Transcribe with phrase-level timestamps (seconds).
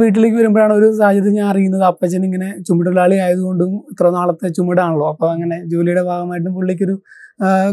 [0.00, 5.06] വീട്ടിലേക്ക് വരുമ്പോഴാണ് ഒരു സാഹചര്യം ഞാൻ അറിയുന്നത് അപ്പച്ചൻ ഇങ്ങനെ ചുമട്ടുതൊഴിലാളി ആയതുകൊണ്ടും ഇത്ര നാളത്തെ ചുമടാണല്ലോ.
[5.12, 6.94] അപ്പോൾ അങ്ങനെ ജോലിയുടെ ഭാഗമായിട്ടും പുള്ളിക്കൊരു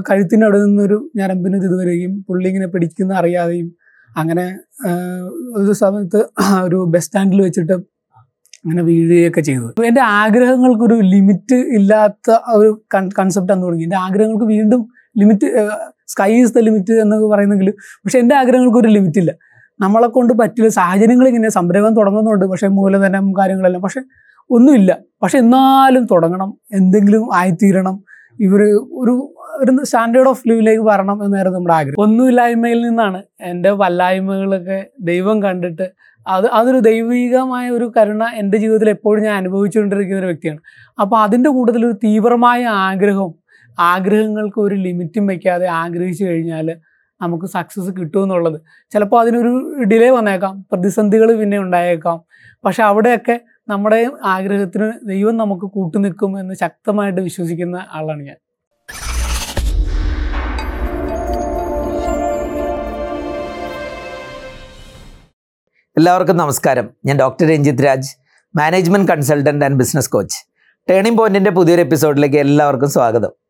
[0.10, 3.68] കഴുത്തിന്റെ അവിടെ നിന്നൊരു ഞരമ്പിന് ഇത് വരികയും പുള്ളി ഇങ്ങനെ പിടിക്കുന്ന അറിയാതെയും
[4.22, 4.46] അങ്ങനെ
[5.60, 6.22] ഒരു സമയത്ത്
[6.66, 7.76] ഒരു ബസ് സ്റ്റാൻഡിൽ വെച്ചിട്ട്
[8.64, 9.68] അങ്ങനെ വീഴുകയൊക്കെ ചെയ്തു.
[9.76, 12.70] അപ്പോൾ എന്റെ ആഗ്രഹങ്ങൾക്കൊരു ലിമിറ്റ് ഇല്ലാത്ത ഒരു
[13.20, 13.86] കൺസെപ്റ്റ് എന്ന് തുടങ്ങി.
[13.90, 14.84] എന്റെ ആഗ്രഹങ്ങൾക്ക് വീണ്ടും
[15.22, 15.48] limit
[16.14, 19.34] sky is the limit എന്നൊക്കെ പറയുന്നെങ്കിലും പക്ഷെ എന്റെ ആഗ്രഹങ്ങൾക്ക് ഒരു ലിമിറ്റ് ഇല്ല
[19.84, 22.46] നമ്മളെ കൊണ്ട് പറ്റില്ല സാഹചര്യങ്ങൾ ഇങ്ങനെ സംരംഭം തുടങ്ങുന്നുണ്ട്.
[22.46, 23.82] പക്ഷേ മൂലധനം കാര്യങ്ങളെല്ലാം.
[23.82, 24.02] പക്ഷെ
[24.50, 24.92] ഒന്നുമില്ല.
[25.22, 26.50] പക്ഷെ എന്നാലും തുടങ്ങണം.
[26.74, 28.04] എന്തെങ്കിലും ആയിത്തീരണം.
[28.40, 28.62] ഇവർ
[29.02, 29.16] ഒരു
[29.56, 32.02] ഒരു സ്റ്റാൻഡേർഡ് ഓഫ് ലിവിലേക്ക് വരണം എന്നായിരുന്നു നമ്മുടെ ആഗ്രഹം.
[32.04, 35.86] ഒന്നുമില്ലായ്മയിൽ നിന്നാണ് എന്റെ വല്ലായ്മകളൊക്കെ ദൈവം കണ്ടിട്ട്
[36.28, 40.60] അത് അതൊരു ദൈവികമായ ഒരു കരുണ എന്റെ ജീവിതത്തിൽ എപ്പോഴും ഞാൻ അനുഭവിച്ചുകൊണ്ടിരിക്കുന്ന ഒരു വ്യക്തിയാണ്.
[41.02, 43.32] അപ്പോൾ അതിന്റെ കൂട്ടത്തിൽ ഒരു തീവ്രമായ ആഗ്രഹം
[43.80, 46.68] ആഗ്രഹങ്ങൾക്ക് ഒരു ലിമിറ്റും വയ്ക്കാതെ ആഗ്രഹിച്ചു കഴിഞ്ഞാൽ
[47.22, 48.62] നമുക്ക് സക്സസ് കിട്ടുമെന്നുള്ളത്.
[48.92, 50.66] ചിലപ്പോൾ അതിനൊരു ഡിലേ വന്നേക്കാം.
[50.72, 52.24] പ്രതിസന്ധികൾ പിന്നെ ഉണ്ടായേക്കാം.
[52.66, 58.36] പക്ഷെ അവിടെയൊക്കെ നമ്മുടെ ആഗ്രഹത്തിന് ദൈവം നമുക്ക് കൂട്ടുനിൽക്കും എന്ന് ശക്തമായിട്ട് വിശ്വസിക്കുന്ന ആളാണ് ഞാൻ.
[65.98, 66.90] എല്ലാവർക്കും നമസ്കാരം.
[67.06, 68.18] ഞാൻ doctor Ranjith Raj
[68.58, 70.46] management consultant and business coach.
[70.90, 73.43] Turning പോയിന്റിന്റെ പുതിയൊരു എപ്പിസോഡിലേക്ക് എല്ലാവർക്കും സ്വാഗതം.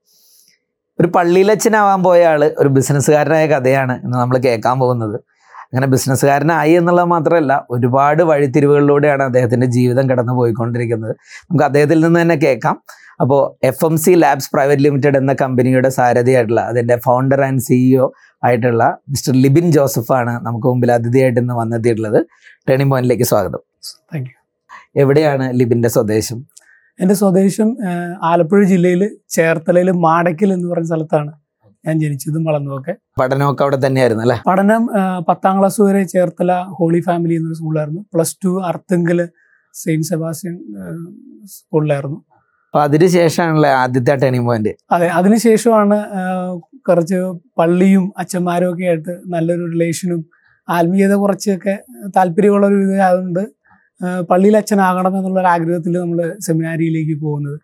[1.00, 5.20] ഒരു പള്ളിയിലച്ഛനാവാൻ പോയ ആൾ ഒരു ബിസിനസ്സുകാരനായ കഥയാണ് ഇന്ന് നമ്മൾ കേൾക്കാൻ പോകുന്നത്.
[5.64, 12.82] അങ്ങനെ ബിസിനസ്സുകാരനായി എന്നുള്ളത് മാത്രമല്ല ഒരുപാട് വഴിത്തിരിവുകളിലൂടെയാണ് അദ്ദേഹത്തിന്റെ ജീവിതം കടന്നു പോയിക്കൊണ്ടിരിക്കുന്നത് നമുക്ക് അദ്ദേഹത്തിൽ നിന്ന് തന്നെ കേൾക്കാം.
[13.22, 18.12] അപ്പോൾ F M C labs private limited എന്ന കമ്പനിയുടെ സാരഥിയായിട്ടുള്ള അതിന്റെ ഫൗണ്ടർ ആൻഡ് സിഇഒ
[18.46, 22.26] ആയിട്ടുള്ള മിസ്റ്റർ ലിബിൻ ജോസഫാണ് നമുക്ക് മുമ്പിൽ അതിഥിയായിട്ട് ഇന്ന് വന്നെത്തിയിട്ടുള്ളത്.
[22.70, 23.60] ടേണിംഗ് പോയിന്റിലേക്ക് സ്വാഗതം.
[24.14, 24.40] താങ്ക് യു
[25.02, 26.53] എവിടെയാണ് ലിബിന്റെ സ്വദേശം?
[27.00, 27.70] എന്റെ സ്വദേശം
[28.24, 31.32] ആലപ്പുഴ ജില്ലയിൽ ചേർത്തലയിൽ മാടക്കൽ എന്ന് പറയുന്ന സ്ഥലത്താണ്
[31.84, 32.94] ഞാൻ ജനിച്ചതും വളർന്നതൊക്കെ.
[33.20, 34.36] പഠനമൊക്കെ അവിടെ തന്നെയായിരുന്നു അല്ലേ?
[34.50, 34.84] പഠനം
[35.28, 38.02] പത്താം ക്ലാസ് വരെ ചേർത്തല ഹോളി ഫാമിലി എന്നൊരു സ്കൂളിലായിരുന്നു.
[38.14, 39.20] Plus two Arthunkal
[39.74, 40.56] Saint Sebastian
[41.56, 42.20] സ്കൂളിലായിരുന്നു.
[42.74, 45.98] അപ്പൊ അതിന് ശേഷമാണല്ലേ ആദ്യത്തെ ടേണിംഗ് പോയിന്റ് അതെ അതിനുശേഷമാണ്
[46.88, 47.18] കുറച്ച്
[47.58, 50.22] പള്ളിയും അച്ഛന്മാരും ഒക്കെ ആയിട്ട് നല്ലൊരു റിലേഷനും
[50.68, 51.76] ആത്മീയത കുറച്ചൊക്കെ
[52.16, 53.63] താല്പര്യമുള്ള ഒരു ഇത് ആയതുകൊണ്ട് ആ,
[54.30, 57.58] പള്ളിയിൽ അച്ഛനാകണം എന്നുള്ള ഒരു ആഗ്രഹത്തിൽ നമ്മൾ സെമിനാരിയിലേക്ക് പോകുന്നത്.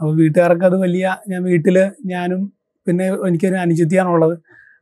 [0.00, 1.76] അപ്പോൾ വീട്ടുകാർക്ക് അത് വലിയ ഞാൻ വീട്ടിൽ
[2.12, 2.40] ഞാനും
[2.86, 4.34] പിന്നെ എനിക്കൊരു അനുചിത്തിയാണുള്ളത്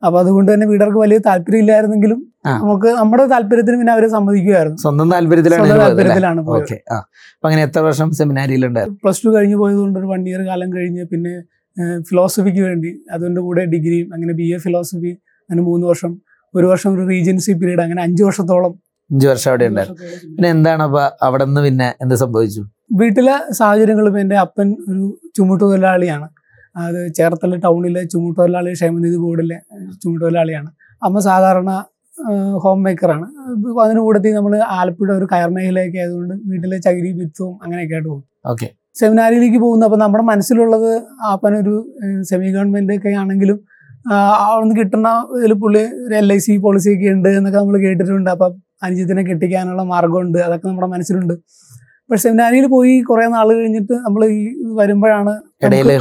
[0.03, 2.19] അപ്പൊ അതുകൊണ്ട് തന്നെ വീട്ടുകാർക്ക് വലിയ താല്പര്യം ഇല്ലായിരുന്നെങ്കിലും
[2.63, 4.79] നമുക്ക് നമ്മുടെ താല്പര്യത്തിന് പിന്നെ അവരെ സമ്മതിക്കുമായിരുന്നു.
[4.85, 6.41] സ്വന്തം താല്പര്യത്തിലാണ്
[7.45, 8.99] അങ്ങനെ എത്ര വർഷം സെമിനാരിയിലുണ്ടായിരുന്നു?
[9.05, 11.35] പ്ലസ് ടു കഴിഞ്ഞ് പോയതുകൊണ്ട് ഒരു വൺ ഇയർ കാലം കഴിഞ്ഞ് പിന്നെ
[12.09, 15.13] ഫിലോസഫിക്ക് വേണ്ടി അതിന്റെ കൂടെ ഡിഗ്രിയും അങ്ങനെ ബി എ ഫിലോസഫി
[15.51, 16.13] അങ്ങനെ മൂന്ന് വർഷം
[16.55, 18.73] ഒരു വർഷം ഒരു റീജൻസി പീരീഡ് അങ്ങനെ അഞ്ച് വർഷത്തോളം
[19.11, 20.07] അഞ്ചു വർഷം അവിടെ ഉണ്ടായിരുന്നു.
[20.35, 22.63] പിന്നെ എന്താണ് അപ്പൊ അവിടെ നിന്ന് പിന്നെ എന്ത് സംഭവിച്ചു?
[23.01, 25.05] വീട്ടിലെ സാഹചര്യങ്ങളും എന്റെ അപ്പൻ ഒരു
[25.37, 26.29] ചുമട്ടുതൊഴിലാളിയാണ്.
[26.77, 29.59] അത് ചേർത്തല ടൗണിലെ ചുമട്ടുതൊഴിലാളി ക്ഷേമനിധി ബോർഡിലെ
[30.03, 30.71] ചുമട്ടുതൊഴിലാളിയാണ്.
[31.03, 31.71] അമ്മ സാധാരണ
[32.63, 33.27] ഹോം മേക്കറാണ്
[33.85, 38.25] അതിന് കൂടത്തിൽ നമ്മൾ ആലപ്പുഴ ഒരു കയർ മേഖലയൊക്കെ ആയതുകൊണ്ട് വീട്ടിലെ ചകിരി വിത്തും അങ്ങനെയൊക്കെ ആയിട്ട് പോകും.
[38.53, 38.69] ഓക്കെ.
[39.01, 39.85] സെമിനാരിയിലേക്ക് പോകുന്നു.
[39.89, 40.93] അപ്പോൾ നമ്മുടെ മനസ്സിലുള്ളത്
[41.33, 41.75] അപ്പനൊരു
[42.31, 43.59] സെമി ഗവൺമെന്റ് ഒക്കെ ആണെങ്കിലും
[44.47, 45.09] അവിടെ നിന്ന് കിട്ടുന്ന
[45.39, 48.31] ഇതിൽ പുള്ളി ഒരു എൽ ഐ സി പോളിസി ഒക്കെ ഉണ്ട് എന്നൊക്കെ നമ്മൾ കേട്ടിട്ടുണ്ട്.
[48.31, 48.53] അപ്പം
[48.83, 51.35] അനുജിത്തിനെ കെട്ടിക്കാനുള്ള മാർഗമുണ്ട് അതൊക്കെ നമ്മുടെ മനസ്സിലുണ്ട്.
[52.11, 54.39] പക്ഷെ സെമിനാരിയിൽ പോയി കുറെ നാൾ കഴിഞ്ഞിട്ട് നമ്മൾ ഈ
[54.79, 55.33] വരുമ്പോഴാണ്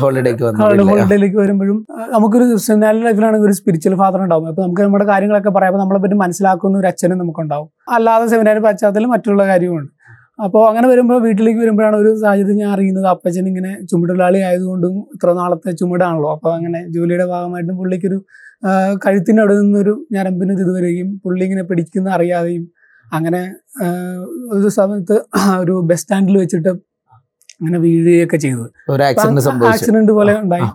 [0.03, 0.43] ഹോളിഡേക്ക്
[0.89, 1.77] ഹോളിഡേയിലേക്ക് വരുമ്പോഴും
[2.13, 4.47] നമുക്കൊരു സെമിനാരി ലൈഫിലാണെങ്കിൽ ഒരു സ്പിരിച്വൽ ഫാദർ ഉണ്ടാവും.
[4.47, 5.77] അപ്പൊ നമുക്ക് നമ്മുടെ കാര്യങ്ങളൊക്കെ പറയാം.
[5.77, 7.69] നമ്മളെ പറ്റി മനസ്സിലാക്കുന്ന ഒരു അച്ഛനും നമുക്കുണ്ടാവും.
[7.89, 9.96] അല്ലാതെ സെമിനാരി പശ്ചാത്തലം മറ്റുള്ള കാര്യമുണ്ട്
[10.45, 13.07] അപ്പോൾ അങ്ങനെ വരുമ്പോൾ വീട്ടിലേക്ക് വരുമ്പോഴാണ് ഒരു സാഹചര്യം ഞാൻ അറിയുന്നത്.
[13.13, 16.29] അപ്പച്ചൻ ഇങ്ങനെ ചുമട്ടുതൊഴിലാളി ആയതുകൊണ്ടും ഇത്ര നാളത്തെ ചുമടാണല്ലോ.
[16.35, 18.17] അപ്പോൾ അങ്ങനെ ജോലിയുടെ ഭാഗമായിട്ടും പുള്ളിക്കൊരു
[19.05, 22.65] കഴുത്തിന്റെ അവിടെ നിന്നൊരു ഞരമ്പിന് ഇത് വരികയും പുള്ളി ഇങ്ങനെ പിടിക്കുന്ന അറിയാതെയും
[23.17, 23.41] അങ്ങനെ
[24.55, 25.15] ഒരു സമയത്ത്
[25.63, 26.71] ഒരു ബസ് സ്റ്റാൻഡിൽ വെച്ചിട്ട്
[27.61, 28.67] അങ്ങനെ വീഴുകയൊക്കെ ചെയ്തത്
[29.69, 30.67] ആക്സിഡന്റ് പോലെ ഉണ്ടായി.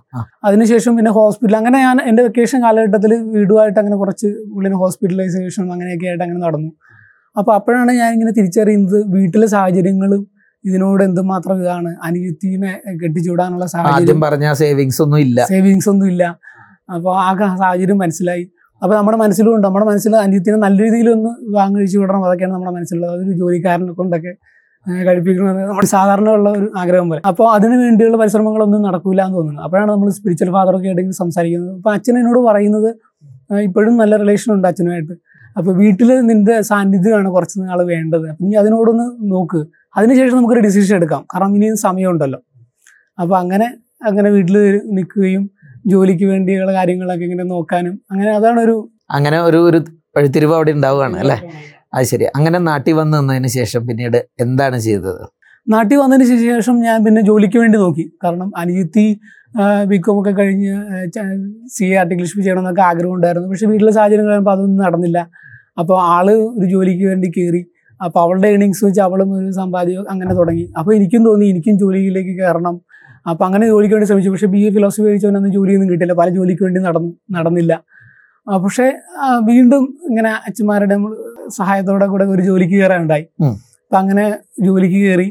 [0.49, 6.25] അതിനുശേഷം പിന്നെ ഹോസ്പിറ്റൽ അങ്ങനെ ഞാൻ എന്റെ വെക്കേഷൻ കാലഘട്ടത്തിൽ വീടുമായിട്ട് അങ്ങനെ കുറച്ച് പുള്ളിനെ ഹോസ്പിറ്റലൈസേഷൻ അങ്ങനെയൊക്കെ ആയിട്ട്
[6.27, 6.73] അങ്ങനെ നടന്നു.
[7.37, 10.27] അപ്പോൾ അപ്പോഴാണ് ഞാൻ ഇങ്ങനെ തിരിച്ചറിയുന്നത് വീട്ടിലെ സാഹചര്യങ്ങളും
[10.65, 14.21] ഇതിനോട് എന്തുമാത്രം ഇതാണ് അനിയത്തിനെ കെട്ടിച്ചൂടാനുള്ള സാഹചര്യം.
[14.21, 15.45] പറഞ്ഞ സേവിങ്സ് ഒന്നും ഇല്ല.
[15.45, 16.39] സേവിങ്സ് ഒന്നും ഇല്ല.
[16.95, 18.45] അപ്പോൾ ആ സാഹചര്യം മനസ്സിലായി.
[18.83, 19.67] അപ്പോൾ നമ്മുടെ മനസ്സിലുണ്ട്.
[19.67, 22.25] നമ്മുടെ മനസ്സിൽ അനിയത്തിനെ നല്ല രീതിയിലൊന്ന് വാങ്ങിച്ചു കഴിച്ചു വിടണം.
[22.25, 23.15] അതൊക്കെയാണ് നമ്മുടെ മനസ്സിലുള്ളത്.
[23.15, 24.33] അതൊരു ജോലിക്കാരനെ കൊണ്ടൊക്കെ
[25.07, 27.21] കഴിപ്പിക്കണമെന്ന് നമ്മുടെ സാധാരണ ഉള്ള ഒരു ആഗ്രഹം പോലെ.
[27.27, 29.63] അപ്പോൾ അതിന് വേണ്ടിയുള്ള പരിശ്രമങ്ങളൊന്നും നടക്കൂല എന്ന് തോന്നുന്നു.
[29.63, 31.77] അപ്പോഴാണ് നമ്മൾ സ്പിരിച്വൽ ഫാദറൊക്കെ ആയിട്ട് സംസാരിക്കുന്നത്.
[31.77, 32.91] അപ്പോൾ അച്ഛൻ എന്നോട് പറയുന്നത്
[33.63, 35.13] ഇപ്പോഴും നല്ല റിലേഷൻ ഉണ്ട് അച്ഛനുമായിട്ട്.
[35.57, 38.31] അപ്പോൾ വീട്ടിൽ നിന്റെ സാന്നിധ്യമാണ് കുറച്ച് നാൾ വേണ്ടത്.
[38.31, 39.61] അപ്പം നീ അതിനോടൊന്ന് നോക്ക്.
[39.97, 41.23] അതിനുശേഷം നമുക്കൊരു ഡിസിഷൻ എടുക്കാം.
[41.35, 42.41] കാരണം ഇനിയും സമയമുണ്ടല്ലോ.
[43.21, 43.67] അപ്പോൾ അങ്ങനെ
[44.07, 44.57] അങ്ങനെ വീട്ടിൽ
[44.99, 45.51] നിൽക്കുകയും
[45.87, 48.77] ജോലിക്ക് വേണ്ടിയുള്ള കാര്യങ്ങളൊക്കെ ഇങ്ങനെ നോക്കാനും അങ്ങനെ അതാണ് ഒരു
[49.11, 49.79] അങ്ങനെ ഒരു ഒരു
[50.17, 51.37] വഴിത്തിരിവ് അവിടെ ഉണ്ടാവുകയാണ് അല്ലേ?
[51.95, 52.25] അത് ശരി.
[52.37, 55.23] അങ്ങനെ നാട്ടിൽ വന്നു നിന്നതിന് ശേഷം പിന്നീട് എന്താണ് ചെയ്തത്?
[55.67, 58.05] നാട്ടിൽ വന്നതിന് ശേഷം ഞാൻ പിന്നെ ജോലിക്ക് വേണ്ടി നോക്കി.
[58.25, 59.21] കാരണം അനിയത്തി
[59.91, 60.75] ബികോം ഒക്കെ കഴിഞ്ഞ്
[61.75, 65.19] സി എ ആർട്ടിക്കിൾഷിപ്പ് ചെയ്യണം എന്നൊക്കെ ആഗ്രഹം ഉണ്ടായിരുന്നു പക്ഷെ വീട്ടിലെ സാഹചര്യങ്ങൾ കഴിയുമ്പോൾ അതൊന്നും നടന്നില്ല.
[65.81, 66.27] അപ്പോൾ ആൾ
[66.59, 67.63] ഒരു ജോലിക്ക് വേണ്ടി കയറി
[68.01, 70.65] അപ്പോൾ അവളുടെ ഏണിങ്സ് വെച്ച് അവളും ഒരു സമ്പാദ്യം അങ്ങനെ തുടങ്ങി.
[70.79, 72.77] അപ്പോൾ എനിക്കും തോന്നി എനിക്കും ജോലിയിലേക്ക് കയറണം.
[73.31, 74.31] അപ്പോൾ അങ്ങനെ ജോലിക്ക് വേണ്ടി ശ്രമിച്ചു.
[74.35, 77.73] പക്ഷേ ബി എ ഫിലോസഫി കഴിച്ചവനൊന്നും ജോലിയൊന്നും കിട്ടില്ല പല ജോലിക്ക് വേണ്ടി നടന്നു നടന്നില്ല.
[78.47, 78.87] പക്ഷേ
[79.49, 80.97] വീണ്ടും ഇങ്ങനെ അച്ഛന്മാരുടെ
[81.59, 83.25] സഹായത്തോടെ കൂടെ ഒരു ജോലിക്ക് കയറാനുണ്ടായി.
[83.85, 84.25] അപ്പം അങ്ങനെ
[84.67, 85.29] ജോലിക്ക് കയറി.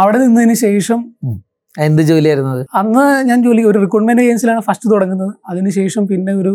[0.00, 1.00] അവിടെ നിന്നതിന് ശേഷം
[1.86, 2.62] എന്ത് ജോലിയായിരുന്നു അത്?
[2.80, 5.32] അന്ന് ഞാൻ ജോലി ഒരു റിക്രൂട്ട്മെന്റ് ഏജൻസിയിലാണ് ഫസ്റ്റ് തുടങ്ങുന്നത്.
[5.50, 6.52] അതിനുശേഷം പിന്നെ ഒരു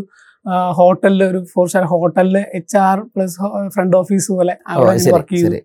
[0.79, 3.35] ഹോട്ടലിൽ ഒരു ഫോർ സ്റ്റാർ ഹോട്ടലിൽ H R plus
[3.75, 5.61] front office പോലെ അവിടെ വർക്ക് ചെയ്തു.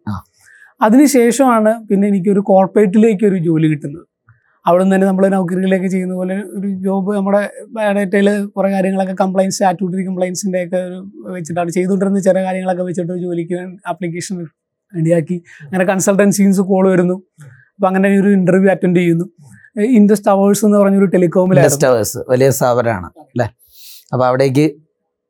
[0.81, 4.07] അതിനുശേഷമാണ് പിന്നെ എനിക്കൊരു കോർപ്പറേറ്റിലേക്ക് ഒരു ജോലി കിട്ടുന്നത്.
[4.67, 7.41] അവിടെ നിന്ന് തന്നെ നമ്മൾ നൗക്കറിയിലേക്ക് ചെയ്യുന്ന പോലെ ഒരു ജോബ് നമ്മുടെ
[7.77, 10.99] ബയോഡേറ്റയിൽ കുറേ കാര്യങ്ങളൊക്കെ കംപ്ലൈൻസ് ആറ്റിറ്റ്യൂഡ് കംപ്ലൈൻസിന്റെ ഒക്കെ ഒരു
[11.37, 13.61] വെച്ചിട്ടാണ് ചെയ്തുകൊണ്ടിരുന്ന ചില കാര്യങ്ങളൊക്കെ വെച്ചിട്ട് ഒരു ജോലിക്ക്
[13.93, 14.37] ആപ്ലിക്കേഷൻ
[14.93, 17.17] റെഡിയാക്കി അങ്ങനെ കൺസൾട്ടൻസീസ് കോൾ വരുന്നു.
[17.81, 19.27] അപ്പം അങ്ങനെ ഒരു ഇന്റർവ്യൂ അറ്റൻഡ് ചെയ്യുന്നു.
[19.99, 21.59] ഇൻഡസ് ടവേഴ്സ് എന്ന് പറഞ്ഞൊരു ടെലികോമിൽ
[22.31, 23.47] വലിയ സ്ഥാപനമാണ് അല്ലേ?
[24.13, 24.65] അപ്പൊ അവിടേക്ക്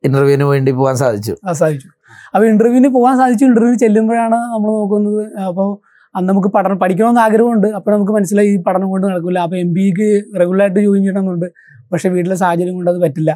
[0.05, 1.33] ഇന്റർവ്യൂവിന് വേണ്ടി പോകാൻ സാധിച്ചു.
[1.47, 1.87] ആ സാധിച്ചു.
[2.33, 5.21] അപ്പോൾ ഇന്റർവ്യൂവിന് പോകാൻ സാധിച്ചു ഇന്റർവ്യൂ ചെല്ലുമ്പോഴാണ് നമ്മൾ നോക്കുന്നത്.
[5.47, 5.69] അപ്പോൾ
[6.15, 7.67] അന്ന് നമുക്ക് പഠനം പഠിക്കണമെന്ന് ആഗ്രഹമുണ്ട്.
[7.67, 9.39] അപ്പോൾ നമുക്ക് മനസ്സിലായി ഈ പഠനം കൊണ്ട് നടക്കില്ല.
[9.39, 10.09] അപ്പോൾ എം ബിക്ക്
[10.39, 11.47] റെഗുലറായിട്ട് ജോയിൻ ചെയ്യണമെന്നുണ്ട്.
[11.93, 13.31] പക്ഷേ വീട്ടിലെ സാഹചര്യം കൊണ്ട് അത് പറ്റില്ല.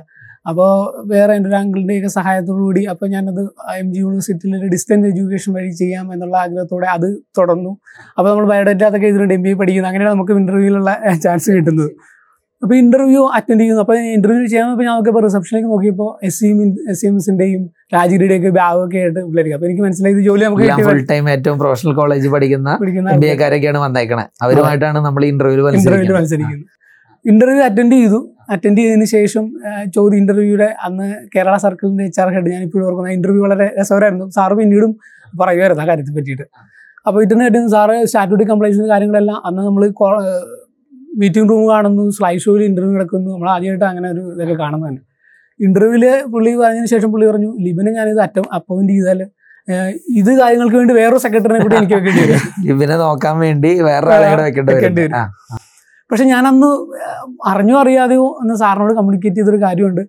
[0.45, 0.71] അപ്പോൾ
[1.11, 3.41] വേറെ എന്റെ ഒരു അങ്കിളിന്റെയൊക്കെ സഹായത്തോടു കൂടി അപ്പോൾ ഞാനത്
[3.81, 7.07] എം ജി യൂണിവേഴ്സിറ്റിയിൽ ഒരു ഡിസ്റ്റൻസ് എഡ്യൂക്കേഷൻ വഴി ചെയ്യാം എന്നുള്ള ആഗ്രഹത്തോടെ അത്
[7.37, 7.71] തുടർന്നു.
[8.17, 9.89] അപ്പോൾ നമ്മൾ ബയോഡേറ്റ അതൊക്കെ ഇതിനുണ്ട് എം ബി എ പഠിക്കുന്നത്.
[9.91, 10.91] അങ്ങനെയാണ് നമുക്ക് ഇന്റർവ്യൂവിലുള്ള
[11.25, 11.89] ചാൻസ് കിട്ടുന്നത്.
[12.63, 13.81] അപ്പോൾ ഇന്റർവ്യൂ അറ്റൻഡ് ചെയ്യുന്നു.
[13.85, 16.47] അപ്പോൾ ഇന്റർവ്യൂ ചെയ്യാൻ ഇപ്പോൾ ഞാൻ നോക്കിയപ്പോൾ റിസപ്ഷനിലേക്ക് നോക്കിയപ്പോൾ എസ് സി
[16.91, 17.63] എസ് സി എംസിന്റെയും
[17.95, 19.55] രാജഗിരിയുടെ ഒക്കെ ബാഗൊക്കെ ആയിട്ട് പിള്ളേർക്ക്.
[19.57, 22.77] അപ്പോൾ എനിക്ക് മനസ്സിലായി ഇത് ജോലി നമുക്ക് ഫുൾ ടൈം ഏറ്റവും പ്രൊഫഷണൽ കോളേജ് പഠിക്കുന്ന
[23.33, 24.25] എക്കാരൊക്കെയാണ് വന്നേക്കണേ.
[24.47, 26.17] അവരുമായിട്ടാണ് നമ്മൾ ഇന്റർവ്യൂവിൽ മത്സരിക്കുന്നത്.
[26.19, 26.65] മത്സരിക്കുന്നു.
[27.31, 28.19] ഇന്റർവ്യൂ അറ്റൻഡ് ചെയ്തു.
[28.53, 29.43] അറ്റൻഡ് ചെയ്തതിന് ശേഷം
[29.95, 34.25] ചോദ്യ ഇന്റർവ്യൂയുടെ അന്ന് കേരള സർക്കിളിന്റെ എച്ച് ആർ ഹെഡ് ഞാൻ ഇപ്പോഴും ഓർക്കുന്ന ഇന്റർവ്യൂ വളരെ രസകരമായിരുന്നു.
[34.37, 34.91] സാറ് പിന്നീടും
[35.41, 36.45] പറയുമായിരുന്നു ആ കാര്യത്തെ പറ്റിയിട്ട്.
[37.07, 39.83] അപ്പോൾ വേണ്ടി സാറ് സ്റ്റാറ്റ്യൂട്ടി കംപ്ലൈൻസിന്റെ കാര്യങ്ങളെല്ലാം അന്ന് നമ്മൾ
[41.21, 43.29] മീറ്റിംഗ് റൂം കാണുന്നു സ്ലൈഡ് ഷോയിൽ ഇന്റർവ്യൂ നടക്കുന്നു.
[43.35, 45.03] നമ്മൾ ആദ്യമായിട്ട് അങ്ങനെ ഒരു ഇതൊക്കെ കാണുന്നത് തന്നെ
[45.59, 49.21] ഇന്റർവ്യൂവിൽ പുള്ളി പറഞ്ഞതിന് ശേഷം പുള്ളി പറഞ്ഞു ലിബിനെ ഞാനിത് അറ്റം അപ്പോയിന്റ് ചെയ്താൽ
[50.21, 52.41] ഇത് കാര്യങ്ങൾക്ക് വേണ്ടി വേറൊരു സെക്രട്ടറിനെ കൂടി എനിക്ക് വെക്കേണ്ടി വരും.
[52.65, 55.15] ലിബിനെ നോക്കാൻ വേണ്ടി കൂടെ വെക്കേണ്ടി വരും.
[56.11, 56.67] പക്ഷെ ഞാനന്ന്
[57.47, 60.01] അറിഞ്ഞോ അറിയാതെയോ അന്ന് സാറിനോട് കമ്മ്യൂണിക്കേറ്റ് ചെയ്തൊരു കാര്യമുണ്ട്.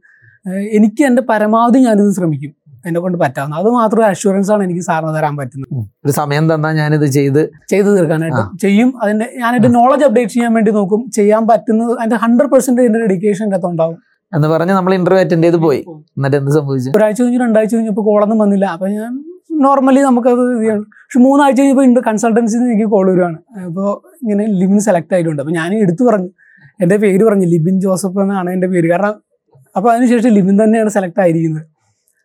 [0.49, 2.53] എനിക്ക് എന്റെ പരമാവധി ഞാനിത് ശ്രമിക്കും.
[2.87, 3.57] എന്നെ കൊണ്ട് പറ്റാവുന്ന.
[3.57, 5.87] അത് മാത്രം അഷുറൻസ് ആണ് എനിക്ക് സാറിന് തരാൻ പറ്റുന്നത്.
[6.05, 9.03] ഒരു സമയം തന്നാൽ ഞാനിത് ചെയ്ത് ചെയ്തു തീർക്കാനായിട്ട് ചെയ്യും.
[9.03, 11.11] അതിന്റെ ഞാൻ എന്റെ നോളജ് അപ്ഡേറ്റ് ചെയ്യാൻ വേണ്ടി നോക്കും.
[11.11, 13.99] ചെയ്യാൻ പറ്റുന്നത് അതിന്റെ ഹൺഡ്രഡ് പെർസെന്റ് എന്റെ ഡെഡിക്കേഷൻ എന്റെ അകത്തുണ്ടാവും
[14.35, 15.79] എന്ന് പറഞ്ഞ് നമ്മൾ ഇന്റർവ്യൂ അറ്റൻഡ് ചെയ്ത് പോയി.
[15.89, 16.93] എന്നിട്ട് എന്ത് സംഭവിച്ചു?
[16.97, 18.65] ഒരാഴ്ച കഴിഞ്ഞ് രണ്ടാഴ്ച കഴിഞ്ഞപ്പോൾ കോളൊന്നും വന്നില്ല.
[18.65, 19.26] അപ്പം ഞാൻ
[19.65, 20.43] നോർമലി നമുക്കത്
[21.05, 23.39] പക്ഷെ മൂന്നാഴ്ച കഴിഞ്ഞപ്പോൾ ഇണ്ട് കൺസൾട്ടൻസിൽ നിന്ന് എനിക്ക് കോൾ വരുവാണ്.
[23.67, 23.89] അപ്പോൾ
[24.23, 25.41] ഇങ്ങനെ ലിബിൻ സെലക്ട് ആയിട്ടുണ്ട്.
[25.43, 26.31] അപ്പോൾ ഞാൻ എടുത്തു പറഞ്ഞു.
[26.83, 27.47] എന്റെ പേര് പറഞ്ഞു.
[27.47, 28.89] ലിബിൻ ജോസഫ് എന്നാണ് എന്റെ പേര്.
[28.89, 29.15] കാരണം
[29.77, 31.65] അപ്പോൾ അതിനുശേഷം ലിബിൻ തന്നെയാണ് സെലക്ട് ആയിരിക്കുന്നത്.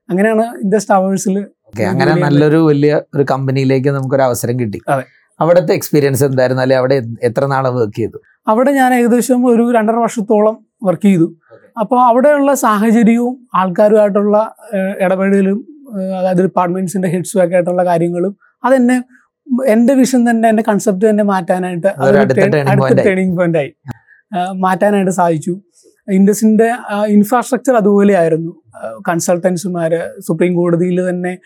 [0.09, 4.79] അങ്ങനെയാണ് ഇൻഡസ്റ്റ് അവേഴ്സിൽ ഓക്കെ അങ്ങനെ നല്ലൊരു വലിയ ഒരു കമ്പനിയിലേക്ക് നമുക്കൊരു അവസരം കിട്ടി.
[4.87, 5.03] അതെ.
[5.39, 6.61] അവിടുത്തെ എക്സ്പീരിയൻസ് എന്തായിരുന്നു?
[6.61, 8.17] അല്ലെ അവിടെ എത്ര നാളെ വർക്ക് ചെയ്തു?
[8.47, 11.27] അവിടെ ഞാൻ ഏകദേശം ഒരു രണ്ടര വർഷത്തോളം വർക്ക് ചെയ്തു.
[11.79, 14.37] അപ്പോൾ അവിടെയുള്ള സാഹചര്യവും ആൾക്കാരുമായിട്ടുള്ള
[14.99, 15.59] ഇടപെടലും
[16.17, 19.03] അതായത് ഡിപ്പാർട്ട്മെന്റ്സിന്റെ ഹെഡ്സും ഒക്കെ ആയിട്ടുള്ള കാര്യങ്ങളും അതെന്നെ
[19.67, 23.01] എന്റെ വിഷൻ തന്നെ എന്റെ കൺസെപ്റ്റ് തന്നെ മാറ്റാനായിട്ട് അടുത്ത.
[23.05, 23.71] ടേണിംഗ് പോയിന്റ് ആയി.
[24.55, 25.61] മാറ്റാനായിട്ട് സാധിച്ചു.
[26.11, 26.67] ഇൻഡസിന്റെ
[27.07, 28.51] ഇൻഫ്രാസ്ട്രക്ചർ അതുപോലെ ആയിരുന്നു
[29.09, 31.37] കൺസൾട്ടൻസുമാർ സുപ്രീം കോടതിയിൽ തന്നെ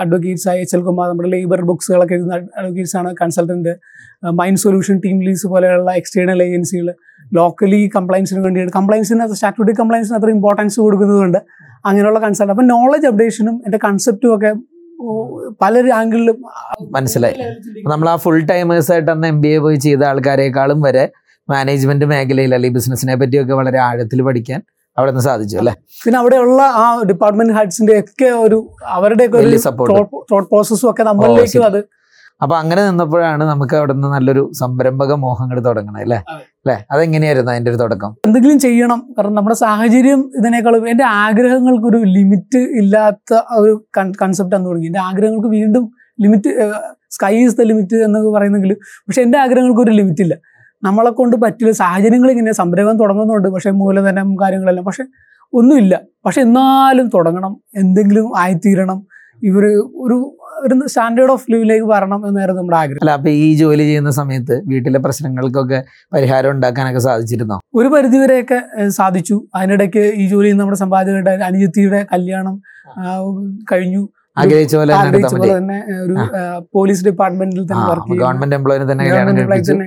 [0.00, 3.74] അഡ്വക്കേറ്റ്സ് ആയി എച്ച് എൽ കുമാർ നമ്മുടെ ലേബർ ബുക്സുകളൊക്കെ എഴുതുന്ന അഡ്വക്കേറ്റ്സ് ആണ് consultant
[4.30, 6.94] mind solution team lease പോലെയുള്ള എക്സ്റ്റേണൽ ഏജൻസികൾ
[7.34, 8.72] ലോക്കലി കംപ്ലൈൻസിന് വേണ്ടിയിട്ട്.
[8.78, 11.40] കംപ്ലൈൻസിന് സ്റ്റാറ്റ്യൂട്ടറി കംപ്ലൈൻസിന് അത്ര ഇമ്പോർട്ടൻസ് കൊടുക്കുന്നതുകൊണ്ട്
[11.88, 14.52] അങ്ങനെയുള്ള കൺസൾട്ട് അപ്പം നോളജ് അപ്ഡേഷനും എന്റെ കൺസെപ്റ്റും ഒക്കെ
[15.62, 16.36] പല ആംഗിളിലും
[16.96, 17.36] മനസ്സിലായി.
[17.92, 21.04] നമ്മൾ ആ ഫുൾ ടൈമേഴ്സ് ആയിട്ട് അന്ന് എം ബി എ പോയി ചെയ്ത ആൾക്കാരെക്കാളും വരെ
[21.48, 24.60] മാനേജ്മെന്റ് മേഖലയിൽ അല്ലെങ്കിൽ ബിസിനസിനെ പറ്റിയൊക്കെ വളരെ ആഴത്തിൽ പഠിക്കാൻ
[24.96, 25.72] അവിടെ നിന്ന് സാധിച്ചു അല്ലേ?
[26.04, 28.58] പിന്നെ അവിടെയുള്ള ആ ഡിപ്പാർട്ട്മെന്റ് ഹെഡ്സിന്റെ ഒക്കെ ഒരു
[28.96, 29.70] അവരുടെയൊക്കെ ഒരു വലിയ
[30.30, 31.80] തോട്ട് പ്രോസസ്സും ഒക്കെ നമ്മളിലേക്കും അത്
[32.40, 36.18] അപ്പൊ അങ്ങനെ നിന്നപ്പോഴാണ് നമുക്ക് അവിടെ നിന്ന് നല്ലൊരു സംരംഭക മോഹങ്ങൾ തുടങ്ങണത് അല്ലേ.
[36.66, 36.84] അല്ലെ?
[36.90, 38.16] അതെങ്ങനെയായിരുന്നു അതിന്റെ ഒരു തുടക്കം?
[38.26, 39.14] എന്തെങ്കിലും ചെയ്യണം.
[39.18, 43.84] കാരണം നമ്മുടെ സാഹചര്യം ഇതിനേക്കാളും എന്റെ ആഗ്രഹങ്ങൾക്കൊരു ലിമിറ്റ് ഇല്ലാത്ത ഒരു
[44.22, 44.86] കൺസെപ്റ്റ് ആണ് തുടങ്ങി.
[44.86, 46.72] എന്റെ ആഗ്രഹങ്ങൾക്ക് വീണ്ടും limit
[47.10, 50.34] sky is the limit എന്നൊക്കെ പറയുന്നെങ്കിൽ പക്ഷെ എന്റെ ആഗ്രഹങ്ങൾക്ക് ഒരു ലിമിറ്റ് ഇല്ല.
[50.82, 51.72] നമ്മളെ കൊണ്ട് പറ്റില്ല.
[51.72, 53.48] സാഹചര്യങ്ങൾ ഇങ്ങനെ സംരംഭം തുടങ്ങുന്നുണ്ട്.
[53.48, 55.04] പക്ഷെ മൂലധനം കാര്യങ്ങളെല്ലാം പക്ഷെ
[55.52, 56.00] ഒന്നുമില്ല.
[56.26, 57.60] പക്ഷെ എന്നാലും തുടങ്ങണം.
[57.76, 59.06] എന്തെങ്കിലും ആയിത്തീരണം.
[59.42, 63.02] ഇവർ ഒരു ഒരു സ്റ്റാൻഡേർഡ് ഓഫ് ലിവിലേക്ക് വരണം എന്നായിരുന്നു നമ്മുടെ ആഗ്രഹം.
[63.02, 65.78] അല്ല അപ്പൊ ഈ ജോലി ചെയ്യുന്ന സമയത്ത് വീട്ടിലെ പ്രശ്നങ്ങൾക്കൊക്കെ
[66.14, 67.58] പരിഹാരം ഉണ്ടാക്കാനൊക്കെ സാധിച്ചിരുന്നോ?
[67.80, 68.58] ഒരു പരിധിവരെയൊക്കെ
[68.98, 69.38] സാധിച്ചു.
[69.54, 72.56] അതിനിടയ്ക്ക് ഈ ജോലിയിൽ നമ്മുടെ സമ്പാദ്യമായിട്ട് അനുജത്തിയുടെ കല്യാണം
[73.72, 74.04] കഴിഞ്ഞു.
[74.36, 74.92] ആഗ്രഹിച്ച പോലെ
[75.56, 76.14] തന്നെ ഒരു
[76.76, 79.04] പോലീസ് ഡിപ്പാർട്ട്മെന്റിൽ തന്നെ വർക്ക് ഗവൺമെന്റ് എംപ്ലോയിനെ തന്നെ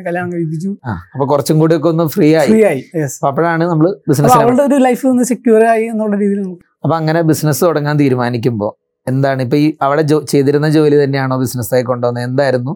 [0.07, 0.69] കല്യാണം കഴിപ്പിച്ചു.
[1.13, 2.49] അപ്പൊ കുറച്ചും കൂടി ഒക്കെ ഒന്ന് ഫ്രീ ആയി.
[2.51, 2.81] ഫ്രീ ആയി
[3.29, 6.41] അപ്പോഴാണ് നമ്മൾ ബിസിനസ് അവളുടെ ഒരു ലൈഫ് ഒന്ന് സെക്യൂർ ആയി എന്നുള്ള രീതിയിൽ
[6.83, 8.71] അപ്പൊ അങ്ങനെ ബിസിനസ് തുടങ്ങാൻ തീരുമാനിക്കുമ്പോൾ
[9.07, 9.41] എന്താണ്?
[9.41, 12.23] ഇപ്പൊ ഈ അവിടെ ജോ- ചെയ്തിരുന്ന ജോലി തന്നെയാണോ ബിസിനസ്സായി കൊണ്ടുവന്നത്?
[12.23, 12.73] എന്തായിരുന്നു?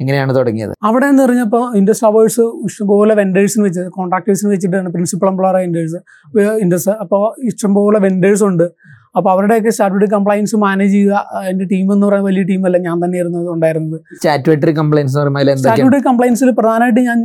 [0.00, 0.72] എങ്ങനെയാണ് തുടങ്ങിയത്?
[0.82, 5.98] അവിടെ എന്ന് പറഞ്ഞപ്പോൾ ഇൻഡസ് ടവേഴ്സ് ഇഷ്ടംപോലെ വെൻഡേഴ്സിന് വെച്ച് കോൺട്രാക്ടേഴ്സിന് വെച്ചിട്ടാണ് പ്രിൻസിപ്പൽ എംപ്ലോയർ ഇൻഡേഴ്സ്
[6.60, 8.66] ഇൻഡസ് അപ്പോൾ ഇഷ്ടംപോലെ വെൻഡേഴ്സ് ഉണ്ട്.
[9.16, 13.04] അപ്പോൾ അവരുടെയൊക്കെ സ്റ്റാറ്റ്യൂട്ടറി കംപ്ലയൻസ് മാനേജ് ചെയ്യുക എന്റെ എന്റെ ടീം എന്ന് പറയുന്നത് വലിയ ടീം അല്ല ഞാൻ
[13.04, 15.12] തന്നെ ഇരുന്നത് ഉണ്ടായിരുന്നത് സ്റ്റാറ്റ്യൂട്ടറി കംപ്ലൈൻസ്
[15.56, 17.18] സ്റ്റാറ്റ്യൂട്ടറി കംപ്ലൈൻസിൽ പ്രധാനമായിട്ട് ഞാൻ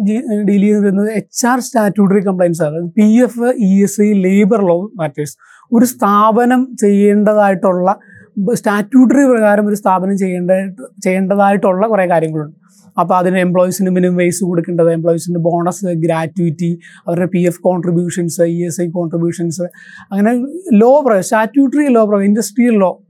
[0.44, 2.88] ഡീൽ ചെയ്തിരുന്നത് എച്ച് ആർ സ്റ്റാറ്റ്യൂട്ടറി കംപ്ലൈൻസ് ആണ്.
[2.89, 5.36] P F E S I labour law matters
[5.72, 7.89] ഒരു സ്ഥാപനം ചെയ്യേണ്ടതായിട്ടുള്ള
[8.53, 10.51] സ്റ്റാറ്റ്യൂട്ടറി പ്രകാരം ഒരു സ്ഥാപനം ചെയ്യേണ്ട
[11.03, 12.56] ചെയ്യേണ്ടതായിട്ടുള്ള കുറേ കാര്യങ്ങളുണ്ട്.
[13.00, 18.82] അപ്പോൾ അതിന് എംപ്ലോയീസിന് മിനിമം വേസ് കൊടുക്കേണ്ടത് എംപ്ലോയീസിന് ബോണസ് ഗ്രാറ്റുവിറ്റി അവരുടെ P F contributions E S
[18.82, 19.62] I contributions
[20.12, 20.34] അങ്ങനെ
[20.74, 23.03] law statutory law industrial law.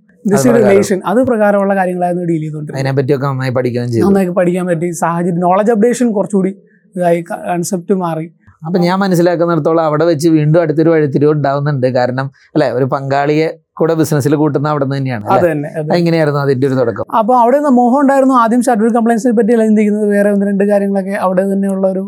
[0.56, 2.88] Relation അത് പ്രകാരമുള്ള കാര്യങ്ങളായിരുന്നു ഡീൽ ചെയ്തുകൊണ്ടിരുന്നത്.
[2.88, 4.06] അതിനെ പറ്റിയൊക്കെ നന്നായി പഠിക്കുകയും ചെയ്തു.
[4.06, 4.92] നന്നായി പഠിക്കാൻ പറ്റി.
[4.92, 6.56] സാഹചര്യം നോളജ് അപ്ഡേഷൻ കുറച്ചുകൂടി
[6.96, 8.34] ഇതായി കൺസെപ്റ്റ് മാറി.
[8.66, 11.88] അപ്പൊ ഞാൻ മനസ്സിലാക്കുന്നിടത്തോളം അവിടെ വെച്ച് വീണ്ടും അടുത്തൊരു വഴിത്തിരിവ് ഉണ്ടാവുന്നുണ്ട്.
[11.98, 13.48] കാരണം അല്ലെ ഒരു പങ്കാളിയെ
[13.80, 17.06] കൂടെ ബിസിനസ്സിൽ കൂട്ടുന്ന അവിടെ നിന്ന് തന്നെയാണ് എങ്ങനെയായിരുന്നു അതിന്റെ ഒരു തുടക്കം?
[17.20, 18.36] അപ്പോൾ അവിടെ നിന്ന് മോഹം ഉണ്ടായിരുന്നു.
[18.44, 22.04] ആദ്യം ഷഡ്യൂൾ കംപ്ലൈൻസിനെ പറ്റി അല്ല ചിന്തിക്കുന്നത് വേറെ ഒന്ന് രണ്ട് കാര്യങ്ങളൊക്കെ അവിടെ തന്നെയുള്ള ഒരു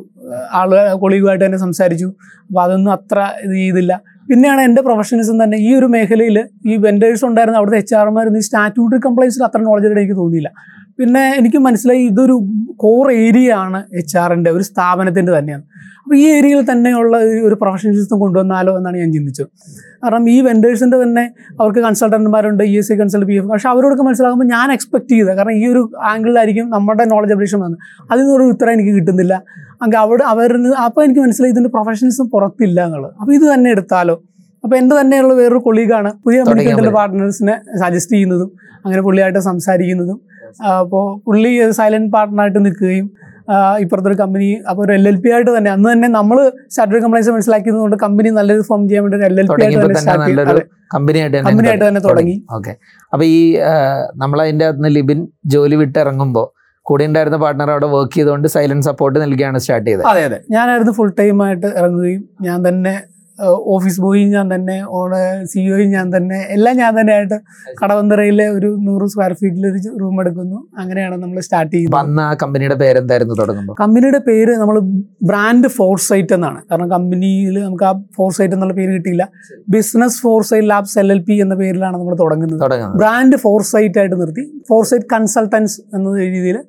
[0.59, 0.71] ആൾ
[1.03, 2.07] കൊളീഗുമായിട്ട് തന്നെ സംസാരിച്ചു.
[2.47, 3.93] അപ്പോൾ അതൊന്നും അത്ര ഇത് ചെയ്തില്ല.
[4.29, 5.57] പിന്നെയാണ് എന്റെ പ്രൊഫഷണലിസം തന്നെ.
[5.67, 6.37] ഈ ഒരു മേഖലയിൽ
[6.71, 10.51] ഈ വെൻഡേഴ്സ് ഉണ്ടായിരുന്ന അവിടുത്തെ എച്ച് ആർമാരും ഈ സ്റ്റാറ്റ്യൂട്ടറി കംപ്ലൈൻസിൽ അത്ര നോളജ് എനിക്ക് തോന്നിയില്ല.
[10.99, 15.63] പിന്നെ എനിക്ക് മനസ്സിലായി ഇതൊരു കോർ ഏരിയ ആണ് എച്ച് ആറിന്റെ ഒരു സ്ഥാപനത്തിന്റെ തന്നെയാണ്.
[16.03, 19.47] അപ്പോൾ ഈ ഏരിയയിൽ തന്നെയുള്ള ഒരു- പ്രൊഫഷണലിസം കൊണ്ടുവന്നാലോ എന്നാണ് ഞാൻ ചിന്തിച്ചത്.
[20.03, 24.45] കാരണം ഈ വെൻഡേഴ്സിന്റെ തന്നെ അവർക്ക് കൺസൾട്ടന്റുമാരുണ്ട് E S C consult P F പക്ഷേ അവരോടൊക്കെ മനസ്സിലാകുമ്പോൾ
[24.45, 25.35] ഞാൻ എക്സ്പെക്ട് ചെയ്തത്.
[25.35, 27.79] കാരണം ഈ ഒരു ആംഗിളിലായിരിക്കും നമ്മുടെ നോളജ് അപ്ഡേഷൻ വന്നത്.
[28.11, 29.33] അതിൽ നിന്നൊരു ഉത്തരം എനിക്ക് കിട്ടുന്നില്ല.
[29.81, 33.11] അങ്ങനെ അവിടെ അവരിൽ നിന്ന് അപ്പോൾ എനിക്ക് മനസ്സിലായി ഇതിന്റെ പ്രൊഫഷണലിസം പുറത്തില്ല എന്നുള്ളത്.
[33.21, 34.23] അപ്പോൾ ഇത് തന്നെ എടുത്താലോ?
[34.63, 36.43] അപ്പോൾ എന്റെ തന്നെയുള്ള വേറൊരു കൊളീഗാണ് പുതിയ
[36.89, 38.51] പാർട്ട്നേഴ്സിനെ സജസ്റ്റ് ചെയ്യുന്നതും
[38.85, 40.29] അങ്ങനെ പുള്ളിയായിട്ട് സംസാരിക്കുന്നതും
[40.79, 43.07] അപ്പോൾ പുള്ളി സൈലന്റ് പാർട്ട്ണറായിട്ട് നിൽക്കുകയും
[43.83, 45.69] ഇപ്പുറത്തൊരു കമ്പനി അപ്പോൾ ഒരു എൽ എൽ പി ആയിട്ട് തന്നെ.
[45.75, 46.37] അന്ന് തന്നെ നമ്മൾ
[46.71, 50.63] സ്റ്റാർട്ടർ കംപ്ലൈൻസ് മനസ്സിലാക്കിയത് കൊണ്ട് കമ്പനി നല്ലൊരു ഫോം ചെയ്യാൻ വേണ്ടി എൽ എൽ പി ആയിട്ട് തന്നെ
[50.95, 52.35] കമ്പനിയായിട്ട് തന്നെ തുടങ്ങി.
[52.51, 52.73] ഓക്കെ
[53.13, 53.39] അപ്പൊ ഈ
[54.15, 56.47] നമ്മൾ അതിന്റെ അകത്ത് ലിബിൻ ജോലി വിട്ടിറങ്ങുമ്പോൾ
[56.85, 60.05] കൂടെ ഉണ്ടായിരുന്ന പാർട്ട്ണർ അവിടെ വർക്ക് ചെയ്തുകൊണ്ട് സൈലന്റ് സപ്പോർട്ട് നൽകിയാണ് സ്റ്റാർട്ട് ചെയ്തത്.
[60.11, 60.37] അതെ അതെ.
[60.49, 62.93] ഞാനായിരുന്നു ഫുൾ ടൈം ആയിട്ട് ഇറങ്ങുകയും ഞാൻ തന്നെ
[63.45, 67.33] ഓഫീസ് ബോയും ഞാൻ തന്നെ ഓണ് സിഇഒയും ഞാൻ തന്നെ എല്ലാം ഞാൻ തന്നെ ആയിട്ട്
[67.83, 70.67] കടവന്തറയിലെ ഒരു നൂറ് സ്ക്വയർ ഫീറ്റിൽ ഒരു റൂം എടുക്കുന്നു.
[70.77, 72.01] അങ്ങനെയാണ് നമ്മൾ സ്റ്റാർട്ട് ചെയ്യുന്നത്.
[72.01, 74.79] അന്ന് ആ കമ്പനിയുടെ പേരെന്തായിരുന്നു തുടങ്ങുമ്പോൾ കമ്പനിയുടെ പേര് നമ്മൾ
[75.23, 76.61] ബ്രാൻഡ് ഫോർസൈറ്റ് എന്നാണ്.
[76.71, 79.29] കാരണം കമ്പനിയിൽ നമുക്ക് ആ ഫോർസൈറ്റ് എന്നുള്ള പേര് കിട്ടിയില്ല.
[79.69, 82.61] Business foresight labs L L P എന്ന പേരിലാണ് നമ്മൾ തുടങ്ങുന്നത്.
[82.61, 82.97] തുടങ്ങുന്നത്.
[82.97, 84.61] ബ്രാൻഡ് ഫോർസൈറ്റ് ആയിട്ട് നിർത്തി.
[84.69, 86.63] ഫോർസൈറ്റ് കൺസൾട്ടൻസ് എന്ന രീതിയിൽ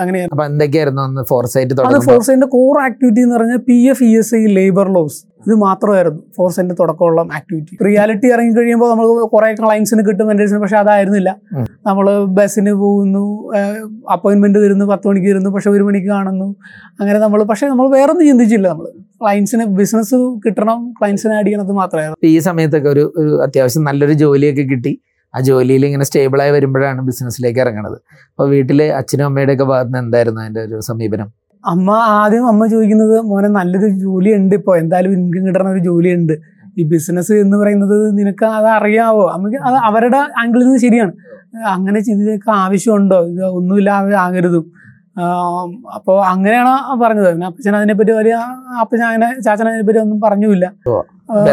[0.00, 0.30] അങ്ങനെയാണ്.
[0.34, 4.42] അപ്പൊ എന്തൊക്കെയായിരുന്നു അന്ന് ഫോർസൈറ്റ് അത് ഫോർസൈറ്റിന്റെ കോർ ആക്ടിവിറ്റി എന്ന് പറഞ്ഞാൽ P F E S I
[4.58, 10.60] labour laws ഇത് മാത്രമായിരുന്നു ഫോർസൈറ്റിന്റെ തുടക്കമുള്ള ആക്ടിവിറ്റി റിയാലിറ്റി ഇറങ്ങി കഴിയുമ്പോൾ നമ്മൾ കുറെ ക്ലയൻസിന് കിട്ടും വെൻഡേഴ്സിന്
[10.64, 11.30] പക്ഷെ അതായിരുന്നില്ല.
[11.88, 13.24] നമ്മൾ ബസ്സിന് പോകുന്നു
[14.14, 16.48] അപ്പോയിന്റ്മെന്റ് തരുന്നു പത്ത് മണിക്ക് തരുന്നു പക്ഷെ ഒരു മണിക്ക് കാണുന്നു.
[17.00, 18.88] അങ്ങനെ നമ്മൾ പക്ഷെ നമ്മൾ വേറെ ഒന്നും ചിന്തിച്ചില്ല നമ്മൾ
[19.22, 22.18] ക്ലയൻസിന് ബിസിനസ് കിട്ടണം ക്ലയൻസിനെ ആഡ് ചെയ്യണത് മാത്രമായിരുന്നു.
[22.34, 23.04] ഈ സമയത്തൊക്കെ ഒരു
[23.46, 24.94] അത്യാവശ്യം നല്ലൊരു ജോലിയൊക്കെ കിട്ടി.
[25.34, 27.98] ആ ജോലിയിൽ ഇങ്ങനെ സ്റ്റേബിളായി വരുമ്പോഴാണ് ബിസിനസ്സിലേക്ക് ഇറങ്ങണത്.
[28.30, 31.28] അപ്പോൾ വീട്ടിൽ അച്ഛനും അമ്മയുടെ ഒക്കെ ഭാഗത്ത് നിന്ന് എന്തായിരുന്നു അതിന്റെ ഒരു സമീപനം?
[31.64, 36.34] അമ്മ ആദ്യം അമ്മ ചോദിക്കുന്നത് മോനെ നല്ലൊരു ജോലി ഉണ്ട് ഇപ്പോൾ എന്തായാലും ഇൻകം കിട്ടണ ഒരു ജോലി ഉണ്ട്
[36.80, 39.24] ഈ ബിസിനസ് എന്ന് പറയുന്നത് നിനക്ക് അത് അറിയാവോ?
[39.34, 41.12] അമ്മയ്ക്ക് അത് അവരുടെ ആംഗിളിൽ നിന്ന് ശരിയാണ്.
[41.74, 43.18] അങ്ങനെ ഇതിനൊക്കെ ആവശ്യമുണ്ടോ?
[43.32, 44.66] ഇത് ഒന്നുമില്ലാതെ ആകരുതും.
[45.96, 46.72] അപ്പോൾ അങ്ങനെയാണ്
[47.04, 47.28] പറഞ്ഞത്.
[47.34, 48.34] പിന്നെ അപ്പച്ചൻ അതിനെപ്പറ്റി വലിയ
[48.82, 50.66] അപ്പച്ചൻ അങ്ങനെ ചാച്ചൻ അതിനെപ്പറ്റി ഒന്നും പറഞ്ഞില്ല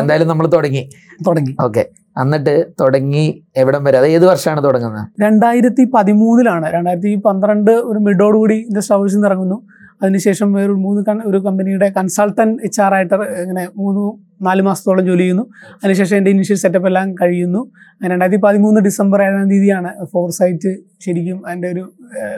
[0.02, 0.84] എന്തായാലും നമ്മൾ തുടങ്ങി.
[1.28, 1.54] തുടങ്ങി.
[1.68, 1.84] ഓക്കെ.
[2.22, 3.98] എന്നിട്ട് തുടങ്ങി എവിടം വരെ?
[3.98, 5.08] അത് ഏത് വർഷമാണ് തുടങ്ങുന്നത്?
[5.24, 9.58] രണ്ടായിരത്തി പതിമൂന്നിലാണ് രണ്ടായിരത്തി പന്ത്രണ്ട് ഒരു മിഡോടുകൂടി ഇൻഡസ്ട്രി ഹൗസിൽ നിന്ന് ഇറങ്ങുന്നു.
[10.02, 14.02] അതിനുശേഷം വേറെ ഒരു മൂന്ന് ഒരു കമ്പനിയുടെ കൺസൾട്ടന്റ് എച്ച് ആർ ആയിട്ട് ഇങ്ങനെ മൂന്ന്
[14.46, 15.44] നാല് മാസത്തോളം ജോലി ചെയ്യുന്നു.
[15.84, 17.72] അതിനുശേഷം എന്റെ ഇനിഷ്യൽ സെറ്റപ്പ് എല്ലാം കഴിയുന്നു.
[18.08, 21.84] രണ്ടായിരത്തി പതിമൂന്ന് ഡിസംബർ ഏഴാം തീയതിയാണ് ഫോർ സൈറ്റ് ശരിക്കും അതിന്റെ ഒരു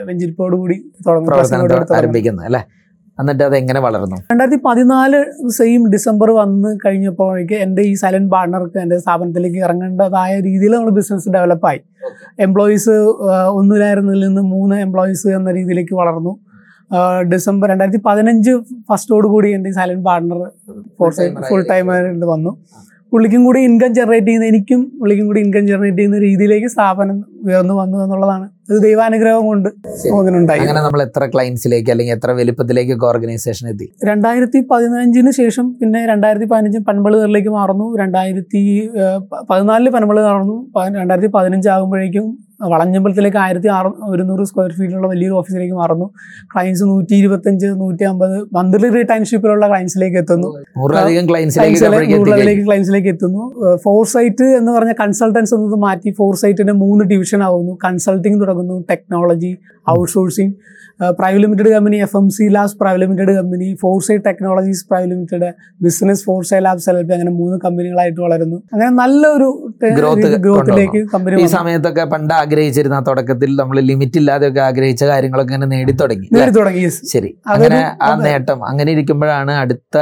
[0.04, 1.94] വെഞ്ചിരിപ്പോടുകൂടി തുടങ്ങുന്നത്.
[1.94, 2.62] ആരംഭിക്കുന്നത് അല്ലെ?
[3.20, 4.16] എന്നിട്ട് അത് എങ്ങനെ വളർന്നു?
[4.16, 10.90] രണ്ടായിരത്തി പതിനാല് സെയിം ഡിസംബർ വന്ന് കഴിഞ്ഞപ്പോഴേക്ക് എന്റെ ഈ സൈലന്റ് പാർട്ണർക്ക് എന്റെ സ്ഥാപനത്തിലേക്ക് ഇറങ്ങേണ്ടതായ രീതിയിൽ നമ്മൾ
[10.90, 11.80] ബിസിനസ് ഡെവലപ്പായി
[12.40, 12.90] എംപ്ലോയീസ്
[13.48, 16.38] ഒന്നിലായിരുന്നതിൽ നിന്ന് മൂന്ന് എംപ്ലോയീസ് എന്ന രീതിയിലേക്ക് വളർന്നു.
[17.32, 18.52] ഡിസംബർ രണ്ടായിരത്തി പതിനഞ്ച്
[18.90, 20.38] ഫസ്റ്റോട് കൂടി എന്റെ സൈലന്റ് പാർട്ണർ
[20.98, 21.64] ഫുൾ ആയി.
[21.70, 22.52] ടൈം ആയിട്ട് വന്നു.
[23.12, 27.98] പുള്ളിക്കും കൂടി ഇൻകം ജനറേറ്റ് ചെയ്യുന്ന എനിക്കും പുള്ളിക്കും കൂടി ഇൻകം ജനറേറ്റ് ചെയ്യുന്ന രീതിയിലേക്ക് സ്ഥാപനം ഉയർന്നു വന്നു
[28.04, 28.57] എന്നുള്ളതാണ്.
[28.68, 29.68] ഇത് ദൈവാനുഗ്രഹം കൊണ്ട്
[30.40, 33.86] ഉണ്ടായി അങ്ങനെ നമ്മൾ എത്ര ക്ലയൻസിലേക്ക് അല്ലെങ്കിൽ എത്ര വലിപ്പത്തിലേക്കൊക്കെ ഓർഗനൈസേഷൻ എത്തി?
[34.04, 37.86] രണ്ടായിരത്തി പതിനഞ്ചിന് ശേഷം പിന്നെ രണ്ടായിരത്തി പതിനഞ്ച് പനമ്പളുകളിലേക്ക് മാറുന്നു.
[37.96, 38.62] രണ്ടായിരത്തി
[39.50, 40.58] പതിനാലിൽ പനമ്പൾ മാറുന്നു.
[41.00, 42.26] രണ്ടായിരത്തി പതിനഞ്ച് ആകുമ്പോഴേക്കും
[42.60, 46.06] വളഞ്ഞമ്പലത്തിലേക്ക് ആയിരത്തി ആറ് ഒരുന്നൂറ് സ്ക്വയർ ഫീറ്റിലുള്ള വലിയൊരു ഓഫീസിലേക്ക് മാറുന്നു.
[46.52, 50.48] ക്ലയൻസ് നൂറ്റി ഇരുപത്തഞ്ച് നൂറ്റി അമ്പത് മന്ത്ലി റിട്ടേൺഷിപ്പിലുള്ള ക്ലയൻസിലേക്ക് എത്തുന്നു.
[50.78, 53.44] നൂറിലധികം ക്ലയൻസിലേക്ക് ക്ലയൻസിലേക്ക് എത്തുന്നു.
[53.84, 57.78] ഫോർ സൈറ്റ് എന്ന് പറഞ്ഞ കൺസൾട്ടൻസ് എന്നത് മാറ്റി ഫോർ സൈറ്റിന്റെ മൂന്ന് ഡിവിഷൻ ആവുന്നു.
[57.86, 59.56] കൺസൾട്ടിംഗ് തുടങ്ങുന്നു technology
[59.90, 60.54] outsourcing
[61.18, 65.48] private limited company F M C labs private limited company foresight technologies private limited
[65.86, 68.56] business foresight labs L അങ്ങനെ മൂന്ന് കമ്പനികളായിട്ട് വളരുന്നു.
[68.72, 69.48] അങ്ങനെ നല്ലൊരു
[69.98, 75.92] Growth ഗ്രോത്തിലേക്ക് കമ്പനി ഈ സമയത്തൊക്കെ പണ്ട് ആഗ്രഹിച്ചിരുന്ന തുടക്കത്തിൽ നമ്മൾ ലിമിറ്റ് ഇല്ലാതെയൊക്കെ ആഗ്രഹിച്ച കാര്യങ്ങളൊക്കെ ഇങ്ങനെ നേടി
[75.92, 76.28] തുടങ്ങി?
[76.32, 76.84] നേടി തുടങ്ങി.
[77.14, 77.32] ശരി.
[77.46, 79.98] അങ്ങനെ ആ നേട്ടം അങ്ങനെ ഇരിക്കുമ്പോഴാണ് അടുത്ത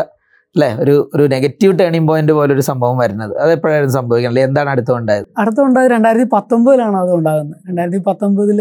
[0.57, 0.69] അല്ലെ?
[0.83, 3.33] ഒരു ഒരു നെഗറ്റീവ് ടേണിംഗ് പോയിന്റ് പോലെ ഒരു സംഭവം വരുന്നത്.
[3.39, 4.45] അത് എപ്പോഴായിരുന്നു സംഭവിക്കുന്നത്?
[4.45, 5.27] എന്താണ് അടുത്ത ഉണ്ടായത്?
[5.95, 7.59] രണ്ടായിരത്തി പത്തൊമ്പതിലാണ് അത് ഉണ്ടാകുന്നത്.
[7.69, 8.61] രണ്ടായിരത്തി പത്തൊമ്പതിൽ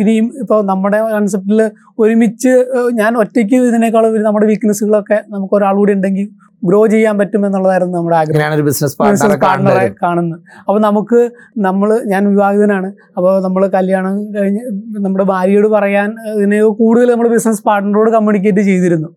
[0.00, 2.52] ഇനിയും ഇപ്പോൾ നമ്മുടെ കൺസെപ്റ്റിൽ ഒരുമിച്ച്
[2.92, 6.28] ഞാൻ ഒറ്റയ്ക്ക് ഇതിനേക്കാളും നമ്മുടെ വീക്ക്നെസ്സുകളൊക്കെ നമുക്ക് ഒരാൾ കൂടി ഉണ്ടെങ്കിൽ
[6.68, 8.64] ഗ്രോ ചെയ്യാൻ പറ്റും എന്നുള്ളതായിരുന്നു നമ്മുടെ ആഗ്രഹം.
[8.68, 10.38] ബിസിനസ് ബിസിനസ് പാർട്ണറെ കാണുന്നത്.
[10.68, 11.20] അപ്പോൾ നമുക്ക്
[11.66, 12.88] നമ്മൾ ഞാൻ വിവാഹിതനാണ്.
[13.16, 14.62] അപ്പോൾ നമ്മൾ കല്യാണം കഴിഞ്ഞ്
[15.04, 19.08] നമ്മുടെ ഭാര്യയോട് പറയാൻ ഇതിനെ കൂടുതൽ നമ്മൾ ബിസിനസ് പാർട്ണറോട് കമ്മ്യൂണിക്കേറ്റ് ചെയ്തിരുന്നു.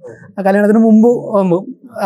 [0.48, 1.10] കല്യാണത്തിന് മുമ്പ്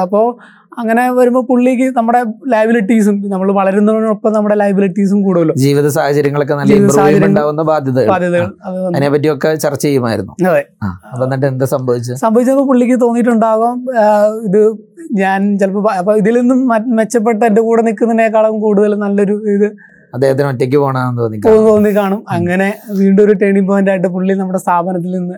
[0.01, 0.27] അപ്പോൾ
[0.77, 6.97] അങ്ങനെ വരുമ്പോൾ പുള്ളിക്ക് നമ്മുടെ ലൈബിലിറ്റീസും നമ്മൾ വളരുന്നതിനൊപ്പം നമ്മുടെ ലൈബിലിറ്റീസും കൂടുതലും ജീവിത സാഹചര്യങ്ങളൊക്കെ നല്ല ജീവിത ഇമ്പ്രൂവ്
[6.97, 8.09] സാഹചര്യങ്ങൾ- ഉണ്ടാവുന്ന ബാധ്യതകൾ.
[8.09, 8.47] ബാധ്യതകൾ
[8.87, 10.33] അതിനെ പറ്റിയൊക്കെ ചർച്ച ചെയ്യുമായിരുന്നു.
[10.47, 10.63] അതെ.
[11.11, 12.15] അപ്പൊ എന്നിട്ട് എന്താ സംഭവിച്ചത്?
[12.15, 13.85] സംഭവിച്ചപ്പോൾ പുള്ളിക്ക് തോന്നിയിട്ടുണ്ടാകാം
[14.45, 14.61] ഇത്
[15.11, 16.59] ഞാൻ ചിലപ്പോൾ അപ്പൊ ഇതിൽ നിന്നും
[16.95, 19.67] മെച്ചപ്പെട്ട എന്റെ കൂടെ നിൽക്കുന്നതിനേക്കാളും കൂടുതൽ നല്ലൊരു ഇത്
[20.13, 21.37] അദ്ദേഹത്തിന് ഒറ്റയ്ക്ക് പോകണമെന്ന് തോന്നി.
[21.69, 22.21] തോന്നി കാണും.
[22.29, 22.67] അങ്ങനെ
[22.99, 25.37] വീണ്ടും ഒരു ടേണിംഗ് പോയിന്റ് ആയിട്ട് പുള്ളി നമ്മുടെ സ്ഥാപനത്തിൽ നിന്ന്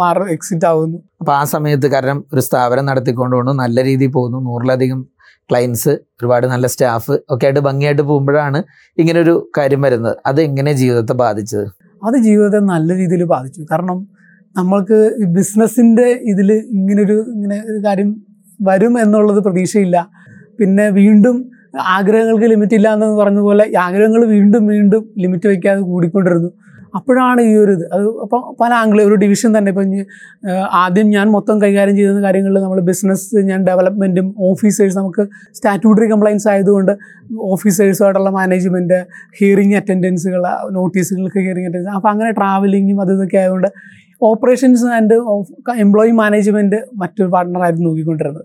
[0.00, 0.98] മാറും എക്സിറ്റ് ആവുന്നു.
[1.20, 5.02] അപ്പൊ ആ സമയത്ത് കാരണം ഒരു സ്ഥാപനം നടത്തിക്കൊണ്ട് പോകുന്നു നല്ല രീതിയിൽ പോകുന്നു നൂറിലധികം
[5.50, 8.58] ക്ലയൻസ് ഒരുപാട് നല്ല സ്റ്റാഫ് ഒക്കെ ആയിട്ട് ഭംഗിയായിട്ട് പോകുമ്പോഴാണ്
[8.98, 10.16] ഇങ്ങനെ ഒരു കാര്യം വരുന്നത്.
[10.26, 11.66] അത് എങ്ങനെ ജീവിതത്തെ ബാധിച്ചത്?
[12.06, 13.62] അത് ജീവിതത്തെ നല്ല രീതിയിൽ ബാധിച്ചു.
[13.70, 13.98] കാരണം
[14.56, 14.98] നമ്മൾക്ക്
[15.36, 18.10] ബിസിനസ്സിന്റെ ഇതിൽ ഇങ്ങനൊരു ഇങ്ങനെ ഒരു കാര്യം
[18.60, 20.06] വരും എന്നുള്ളത് പ്രതീക്ഷയില്ല.
[20.58, 21.36] പിന്നെ വീണ്ടും
[21.74, 26.50] ആഗ്രഹങ്ങൾക്ക് ലിമിറ്റ് ഇല്ല എന്ന് പറഞ്ഞതുപോലെ പോലെ ആഗ്രഹങ്ങൾ വീണ്ടും വീണ്ടും ലിമിറ്റ് വയ്ക്കാതെ കൂടിക്കൊണ്ടിരുന്നു.
[26.94, 27.84] അപ്പോഴാണ് ഈ ഒരു ഇത്.
[27.94, 29.70] അത് അപ്പോൾ പല ആംഗിളും ഒരു ഡിവിഷൻ തന്നെ.
[29.70, 29.94] ഇപ്പം
[30.82, 35.24] ആദ്യം ഞാൻ മൊത്തം കൈകാര്യം ചെയ്യുന്ന കാര്യങ്ങളിൽ നമ്മൾ ബിസിനസ് ഞാൻ ഡെവലപ്മെന്റും ഓഫീസേഴ്സ് നമുക്ക്
[35.54, 36.92] സ്റ്റാറ്റ്യൂട്ടറി കംപ്ലയൻസ് ആയതുകൊണ്ട്
[37.52, 38.98] ഓഫീസേഴ്സുമായിട്ടുള്ള മാനേജ്മെന്റ്
[39.40, 43.68] ഹിയറിംഗ് അറ്റൻഡൻസുകൾ നോട്ടീസുകൾക്ക് ഹിയറിംഗ് അറ്റൻഡൻസ് അപ്പോൾ അങ്ങനെ ട്രാവലിങ്ങും അത് ഇതൊക്കെ ആയതുകൊണ്ട്
[44.22, 45.14] ഓപ്പറേഷൻസ് ആൻഡ്
[45.78, 48.44] എംപ്ലോയി മാനേജ്മെന്റ് മറ്റൊരു പാർട്ട്ണറായിരുന്നു നോക്കിക്കൊണ്ടിരുന്നത്.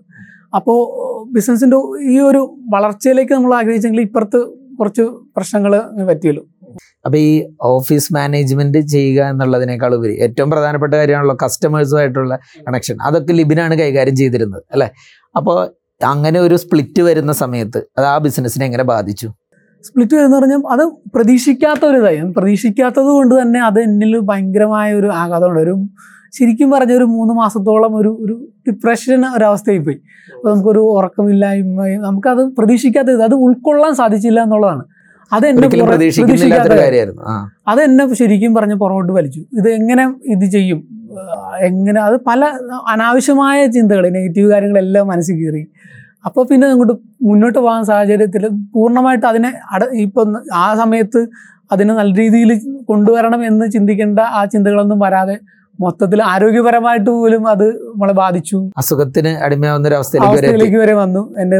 [0.52, 0.78] അപ്പോൾ
[1.34, 1.78] ബിസിനസ്സിന്റെ
[2.12, 2.42] ഈ ഒരു
[2.74, 4.40] വളർച്ചയിലേക്ക് നമ്മൾ ആഗ്രഹിച്ചെങ്കിൽ ഇപ്പുറത്ത്
[4.78, 5.04] കുറച്ച്
[5.36, 5.72] പ്രശ്നങ്ങൾ
[6.10, 6.44] പറ്റിയല്ലോ.
[7.06, 7.30] അപ്പോൾ ഈ
[7.74, 12.34] ഓഫീസ് മാനേജ്മെന്റ് ചെയ്യുക എന്നുള്ളതിനേക്കാൾ ഉപരി ഏറ്റവും പ്രധാനപ്പെട്ട കാര്യമാണല്ലോ കസ്റ്റമേഴ്സുമായിട്ടുള്ള
[12.66, 14.88] കണക്ഷൻ അതൊക്കെ ലിബിനാണ് കൈകാര്യം ചെയ്തിരുന്നത് അല്ലേ?
[15.34, 15.58] അപ്പോൾ
[16.12, 19.28] അങ്ങനെ ഒരു സ്പ്ലിറ്റ് വരുന്ന സമയത്ത് അത് ആ ബിസിനസ്സിനെ എങ്ങനെ ബാധിച്ചു?
[19.84, 25.60] സ്പ്ലിറ്റ് വരുന്ന പറഞ്ഞാൽ അത് പ്രതീക്ഷിക്കാത്ത ഒരു ഇതായി പ്രതീക്ഷിക്കാത്തത് കൊണ്ട് തന്നെ അത് എന്നിൽ ഭയങ്കരമായ ഒരു ആഘാതമുണ്ട്.
[25.66, 25.74] ഒരു
[26.34, 28.34] ശരിക്കും പറഞ്ഞ ഒരു മൂന്ന് മാസത്തോളം ഒരു ഒരു
[28.68, 29.98] ഡിപ്രഷൻ ഒരവസ്ഥയിൽ പോയി.
[30.34, 34.84] അപ്പോൾ നമുക്കൊരു ഉറക്കമില്ലായ്മയും നമുക്കത് പ്രതീക്ഷിക്കാത്ത അത് ഉൾക്കൊള്ളാൻ സാധിച്ചില്ല എന്നുള്ളതാണ്.
[35.32, 36.76] അത് എന്നെ പ്രതീക്ഷിക്കാത്ത
[37.70, 39.42] അത് എന്നെ ശരിക്കും പറഞ്ഞ് പുറകോട്ട് വലിച്ചു.
[39.58, 40.80] ഇത് എങ്ങനെ ഇത് ചെയ്യും?
[41.68, 42.44] എങ്ങനെ അത് പല
[42.92, 45.62] അനാവശ്യമായ ചിന്തകൾ നെഗറ്റീവ് കാര്യങ്ങളെല്ലാം മനസ്സിൽ കയറി.
[46.26, 46.94] അപ്പോൾ പിന്നെ അങ്ങോട്ട്
[47.28, 50.30] മുന്നോട്ട് പോകാൻ സാഹചര്യത്തിൽ പൂർണമായിട്ട് അതിനെ അട ഇപ്പം
[50.64, 51.20] ആ സമയത്ത്
[51.72, 52.50] അതിനെ നല്ല രീതിയിൽ
[52.90, 55.36] കൊണ്ടുവരണം എന്ന് ചിന്തിക്കേണ്ട ആ ചിന്തകളൊന്നും വരാതെ
[55.80, 58.58] മൊത്തത്തിൽ ആരോഗ്യപരമായിട്ട് പോലും അത് നമ്മളെ ബാധിച്ചു.
[58.76, 61.22] അസുഖത്തിന് അടിമയാവുന്ന ഒരു അവസ്ഥയിലേക്ക് വരെ വന്നു.
[61.42, 61.58] എന്റെ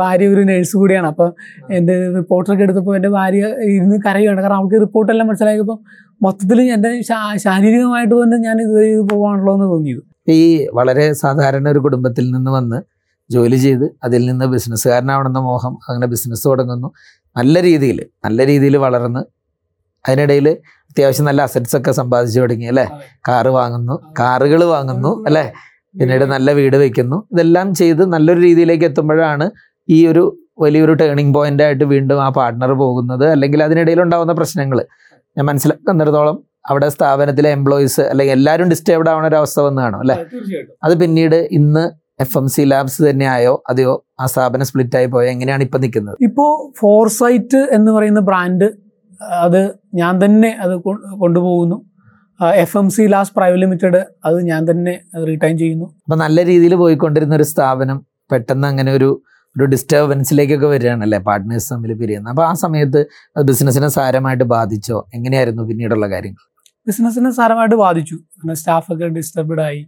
[0.00, 1.08] ഭാര്യ ഒരു നേഴ്സ് കൂടിയാണ്.
[1.12, 1.30] അപ്പോൾ
[1.78, 4.40] എന്റെ റിപ്പോർട്ടറൊക്കെ എടുത്തപ്പോൾ എന്റെ ഭാര്യ ഇരുന്ന് കരയുകയാണ്.
[4.44, 5.78] കാരണം അവൾക്ക് റിപ്പോർട്ടെല്ലാം മനസ്സിലാക്കിയപ്പോൾ
[6.26, 6.90] മൊത്തത്തിൽ എന്റെ
[7.46, 10.02] ശാരീരികമായിട്ട് തന്നെ ഞാൻ ഇത് ചെയ്ത് പോകാണല്ലോ എന്ന് തോന്നിയത്.
[10.36, 10.40] ഈ
[10.78, 12.78] വളരെ സാധാരണ ഒരു കുടുംബത്തിൽ നിന്ന് വന്ന്
[13.30, 16.88] ജോലി ചെയ്ത് അതിൽ നിന്ന് ബിസിനസ്സുകാരനാവണമെന്ന മോഹം അങ്ങനെ ബിസിനസ് തുടങ്ങുന്നു.
[17.38, 19.22] നല്ല രീതിയിൽ നല്ല രീതിയിൽ വളർന്ന്
[20.04, 20.48] അതിനിടയിൽ
[20.90, 22.84] അത്യാവശ്യം നല്ല അസറ്റ്സ് ഒക്കെ സമ്പാദിച്ചു തുടങ്ങി അല്ലേ?
[23.28, 25.44] കാറ് വാങ്ങുന്നു കാറുകൾ വാങ്ങുന്നു അല്ലേ?
[25.94, 27.16] പിന്നീട് നല്ല വീട് വെക്കുന്നു.
[27.32, 29.46] ഇതെല്ലാം ചെയ്ത് നല്ലൊരു രീതിയിലേക്ക് എത്തുമ്പോഴാണ്
[29.88, 30.24] ഈ ഒരു
[30.60, 33.26] വലിയൊരു ടേണിംഗ് പോയിന്റ് ആയിട്ട് വീണ്ടും ആ പാർട്ട്ണർ പോകുന്നത്.
[33.34, 34.78] അല്ലെങ്കിൽ അതിനിടയിൽ ഉണ്ടാകുന്ന പ്രശ്നങ്ങൾ.
[35.36, 36.38] ഞാൻ മനസ്സിലാക്കുന്നിടത്തോളം
[36.70, 40.16] അവിടെ സ്ഥാപനത്തിലെ എംപ്ലോയീസ് അല്ലെങ്കിൽ എല്ലാവരും ഡിസ്റ്റേബ്ഡ് ആവുന്ന ഒരു അവസ്ഥ വന്ന് കാണും അല്ലേ?
[40.84, 41.84] അത് പിന്നീട് ഇന്ന്
[42.20, 46.16] എഫ് എം സി ലാബ്സ് തന്നെയായോ അതെയോ ആ സ്ഥാപനം സ്പ്ലിറ്റ് ആയി പോയോ എങ്ങനെയാണ് ഇപ്പൊ നിൽക്കുന്നത്?
[46.20, 46.46] ഇപ്പോ
[46.80, 48.68] ഫോർസൈറ്റ് എന്ന് പറയുന്ന ബ്രാൻഡ്
[49.20, 49.60] അത്
[49.94, 50.74] ഞാൻ തന്നെ അത്
[51.22, 51.78] കൊണ്ടുപോകുന്നു.
[52.64, 54.94] F M C labs private limited അത് ഞാൻ തന്നെ
[55.30, 55.86] റിട്ടൈൻ ചെയ്യുന്നു.
[56.04, 57.98] അപ്പൊ നല്ല രീതിയിൽ പോയിക്കൊണ്ടിരുന്ന ഒരു സ്ഥാപനം
[58.32, 59.10] പെട്ടെന്ന് അങ്ങനെ ഒരു
[59.56, 61.18] ഒരു ഡിസ്റ്റർബൻസിലേക്കൊക്കെ വരികയാണല്ലേ?
[61.18, 63.00] പാർട്ട്നേഴ്സ് തമ്മിൽ പിരിയുന്നത് അപ്പോൾ ആ സമയത്ത്
[63.36, 64.98] അത് ബിസിനസ്സിനെ സാരമായിട്ട് ബാധിച്ചോ?
[65.14, 66.42] എങ്ങനെയായിരുന്നു പിന്നീടുള്ള കാര്യങ്ങൾ?
[66.86, 68.16] ബിസിനസ്സിനെ സാരമായിട്ട് ബാധിച്ചു.
[68.40, 69.80] പിന്നെ സ്റ്റാഫൊക്കെ ഡിസ്റ്റർബ്ഡ് ആയി.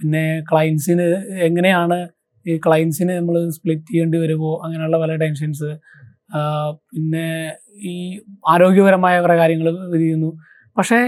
[0.00, 1.06] പിന്നെ ക്ലയൻസിന്
[1.48, 1.98] എങ്ങനെയാണ്
[2.46, 5.70] ഈ ക്ലയൻസിന് നമ്മൾ സ്പ്ലിറ്റ് ചെയ്യേണ്ടി വരുമോ അങ്ങനെയുള്ള പല ടെൻഷൻസ്
[6.90, 7.26] പിന്നെ
[7.92, 7.94] ഈ
[8.48, 10.30] ആരോഗ്യപരമായ കുറേ കാര്യങ്ങൾ ചെയ്യുന്നു.
[10.76, 10.98] പക്ഷേ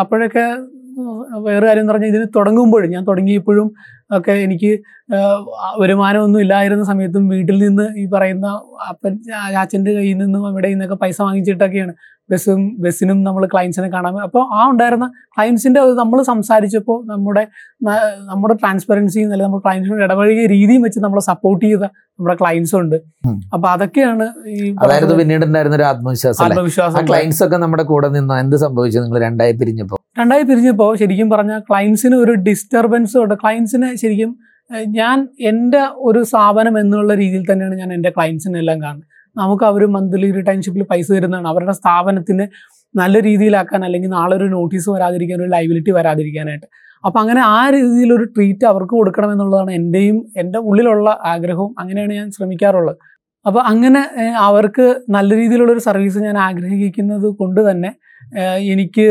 [0.00, 0.44] അപ്പോഴൊക്കെ
[1.46, 3.68] വേറെ കാര്യം എന്ന് പറഞ്ഞാൽ ഇതിന് തുടങ്ങുമ്പോഴും ഞാൻ തുടങ്ങിയപ്പോഴും
[4.16, 4.70] ഒക്കെ എനിക്ക്
[5.80, 8.46] വരുമാനമൊന്നും ഇല്ലായിരുന്ന സമയത്തും വീട്ടിൽ നിന്ന് ഈ പറയുന്ന
[8.90, 9.12] അപ്പൻ
[9.54, 11.92] ചാച്ചന്റെ കയ്യിൽ നിന്നും അവിടെ നിന്നൊക്കെ പൈസ വാങ്ങിച്ചിട്ടൊക്കെയാണ്.
[12.30, 17.42] ബസ്സും ബസ്സിനും നമ്മൾ ക്ലയൻസിനെ കാണാൻ അപ്പോൾ ആ ഉണ്ടായിരുന്ന ക്ലയൻസിന്റെ നമ്മൾ സംസാരിച്ചപ്പോൾ നമ്മുടെ
[18.30, 21.84] നമ്മുടെ ട്രാൻസ്പെറൻസിയും അല്ലെങ്കിൽ നമ്മുടെ ക്ലയൻസിനോട് ഇടപഴകിയ രീതിയും വെച്ച് നമ്മളെ സപ്പോർട്ട് ചെയ്ത
[22.18, 22.96] നമ്മുടെ ക്ലയൻസ് ഉണ്ട്.
[23.54, 28.36] അപ്പൊ അതൊക്കെയാണ് ഈ അതായത് പിന്നീട് ഉണ്ടായിരുന്ന ഒരു ആത്മവിശ്വാസം ക്ലയൻസ് ഒക്കെ നമ്മുടെ കൂടെ നിന്നോ?
[28.44, 28.98] എന്ത് സംഭവിച്ചു?
[29.06, 33.34] നിങ്ങൾ രണ്ടായി പിരിഞ്ഞപ്പോൾ രണ്ടായി പിരിഞ്ഞപ്പോൾ ശരിക്കും പറഞ്ഞാൽ ക്ലയൻസിന് ഒരു ഡിസ്റ്റർബൻസ് ഉണ്ട്.
[33.42, 34.30] ക്ലയൻസിന് ശരിക്കും
[34.98, 35.16] ഞാൻ
[35.50, 39.06] എന്റെ ഒരു സ്ഥാപനം എന്നുള്ള രീതിയിൽ തന്നെയാണ് ഞാൻ എന്റെ ക്ലയൻസിനെല്ലാം കാണുന്നത്.
[39.36, 41.48] നമുക്ക് അവർ മന്ത്ലി റിട്ടേൺഷിപ്പിൽ പൈസ തരുന്നതാണ്.
[41.48, 42.46] അവരുടെ സ്ഥാപനത്തിന്
[42.98, 46.66] നല്ല രീതിയിലാക്കാൻ അല്ലെങ്കിൽ നാളെ ഒരു നോട്ടീസ് വരാതിരിക്കാൻ ഒരു ലൈബിലിറ്റി വരാതിരിക്കാനായിട്ട്.
[47.04, 51.74] അപ്പം അങ്ങനെ ആ രീതിയിലൊരു ട്രീറ്റ് അവർക്ക് കൊടുക്കണം എന്നുള്ളതാണ് എന്റെയും എന്റെ ഉള്ളിലുള്ള ആഗ്രഹവും.
[51.78, 52.96] അങ്ങനെയാണ് ഞാൻ ശ്രമിക്കാറുള്ളത്.
[53.46, 57.90] അപ്പോൾ അങ്ങനെ അവർക്ക് നല്ല രീതിയിലുള്ളൊരു സർവീസ് ഞാൻ ആഗ്രഹിക്കുന്നത് കൊണ്ട് തന്നെ
[58.72, 59.06] എനിക്ക്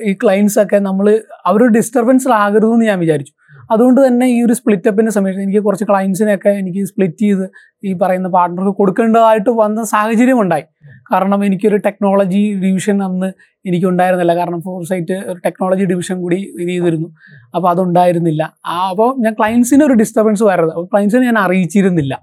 [0.00, 3.32] ഈ ക്ലയൻസൊക്കെ നമ്മൾ അവരൊരു ഡിസ്റ്റർബൻസ് ആകരുതെന്ന് ഞാൻ വിചാരിച്ചു.
[3.72, 7.44] അതുകൊണ്ട് തന്നെ ഈ ഒരു സ്പ്ലിറ്റ് സ്പ്ലിറ്റപ്പിന്റെ സമയത്ത് എനിക്ക് കുറച്ച് ക്ലയൻസിനെയൊക്കെ എനിക്ക് സ്പ്ലിറ്റ് ചെയ്ത്
[7.84, 10.64] ഈ പറയുന്ന പാർട്ട്ണർക്ക് കൊടുക്കേണ്ടതായിട്ട് വന്ന സാഹചര്യം ഉണ്ടായി.
[11.12, 13.32] കാരണം എനിക്കൊരു ടെക്നോളജി ഡിവിഷൻ അന്ന്
[13.68, 17.08] എനിക്ക് ഉണ്ടായിരുന്നില്ല കാരണം ഫോർസൈറ്റ് ഒരു ടെക്നോളജി ഡിവിഷൻ കൂടി ഇത് ചെയ്തിരുന്നു.
[17.54, 18.42] അപ്പോൾ അതുണ്ടായിരുന്നില്ല.
[18.66, 20.72] ആ അപ്പോൾ ഞാൻ ക്ലയൻസിന് ഒരു ഡിസ്റ്റർബൻസ് വരരുത്.
[20.72, 22.14] അപ്പോൾ ക്ലയൻസിനെ ഞാൻ അറിയിച്ചിരുന്നില്ല.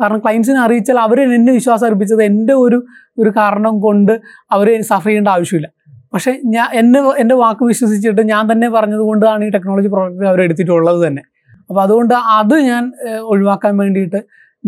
[0.00, 2.86] കാരണം ക്ലയൻസിനെ അറിയിച്ചാൽ അവർ എന്നെ വിശ്വാസം അർപ്പിച്ചത് എന്റെ ഒരു
[3.18, 5.68] ഒരു കാരണം കൊണ്ട് അവർ സഫർ ചെയ്യേണ്ട ആവശ്യമില്ല.
[6.16, 11.00] പക്ഷേ ഞാൻ എന്നെ എന്റെ വാക്ക് വിശ്വസിച്ചിട്ട് ഞാൻ തന്നെ പറഞ്ഞത് കൊണ്ടാണ് ഈ ടെക്നോളജി പ്രോഡക്റ്റ് അവർ എടുത്തിട്ടുള്ളത്
[11.06, 11.22] തന്നെ.
[11.70, 12.84] അപ്പോൾ അതുകൊണ്ട് അത് ഞാൻ
[13.32, 14.20] ഒഴിവാക്കാൻ വേണ്ടിയിട്ട്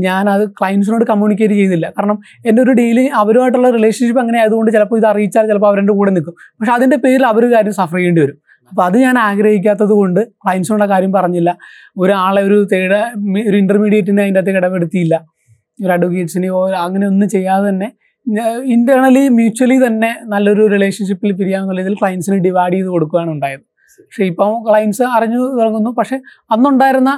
[0.07, 2.17] ഞാൻ അത് ക്ലയൻസിനോട് കമ്മ്യൂണിക്കേറ്റ് ചെയ്തില്ല കാരണം
[2.49, 6.35] എന്റെ ഒരു ഡെയിലി അവരുമായിട്ടുള്ള റിലേഷൻഷിപ്പ് അങ്ങനെ ആയതുകൊണ്ട് ചിലപ്പോൾ ഇത് അറിയിച്ചാൽ ചിലപ്പോൾ അവരുടെ കൂടെ നിൽക്കും.
[6.59, 8.37] പക്ഷെ അതിന്റെ പേരിൽ അവർ കാര്യം സഫർ ചെയ്യേണ്ടി വരും.
[8.73, 11.51] അപ്പോൾ അത് ഞാൻ ആഗ്രഹിക്കാത്തത് കൊണ്ട് ക്ലയൻസിനോട് കാര്യം പറഞ്ഞില്ല.
[12.03, 12.93] ഒരാളെ ഒരു തേട
[13.51, 15.15] ഒരു ഇന്റർമീഡിയറ്റിനെ അതിന്റെ അകത്ത് ഇടപെടുത്തിയില്ല.
[15.79, 17.89] ഒരു അഡ്വക്കേറ്റ്സിനെയോ അങ്ങനെ ഒന്നും ചെയ്യാതെ തന്നെ
[18.75, 23.65] ഇന്റേണലി മ്യൂച്വലി തന്നെ നല്ലൊരു റിലേഷൻഷിപ്പിൽ പിരിയാന്നുള്ള ഇതിൽ ക്ലയൻസിന് ഡിവൈഡ് ചെയ്ത് കൊടുക്കുകയാണ് ഉണ്ടായത്.
[24.05, 25.91] പക്ഷെ ഇപ്പം ക്ലയൻസ് അറിഞ്ഞു തുടങ്ങുന്നു.
[25.99, 26.17] പക്ഷെ
[26.55, 27.11] അന്നുണ്ടായിരുന്ന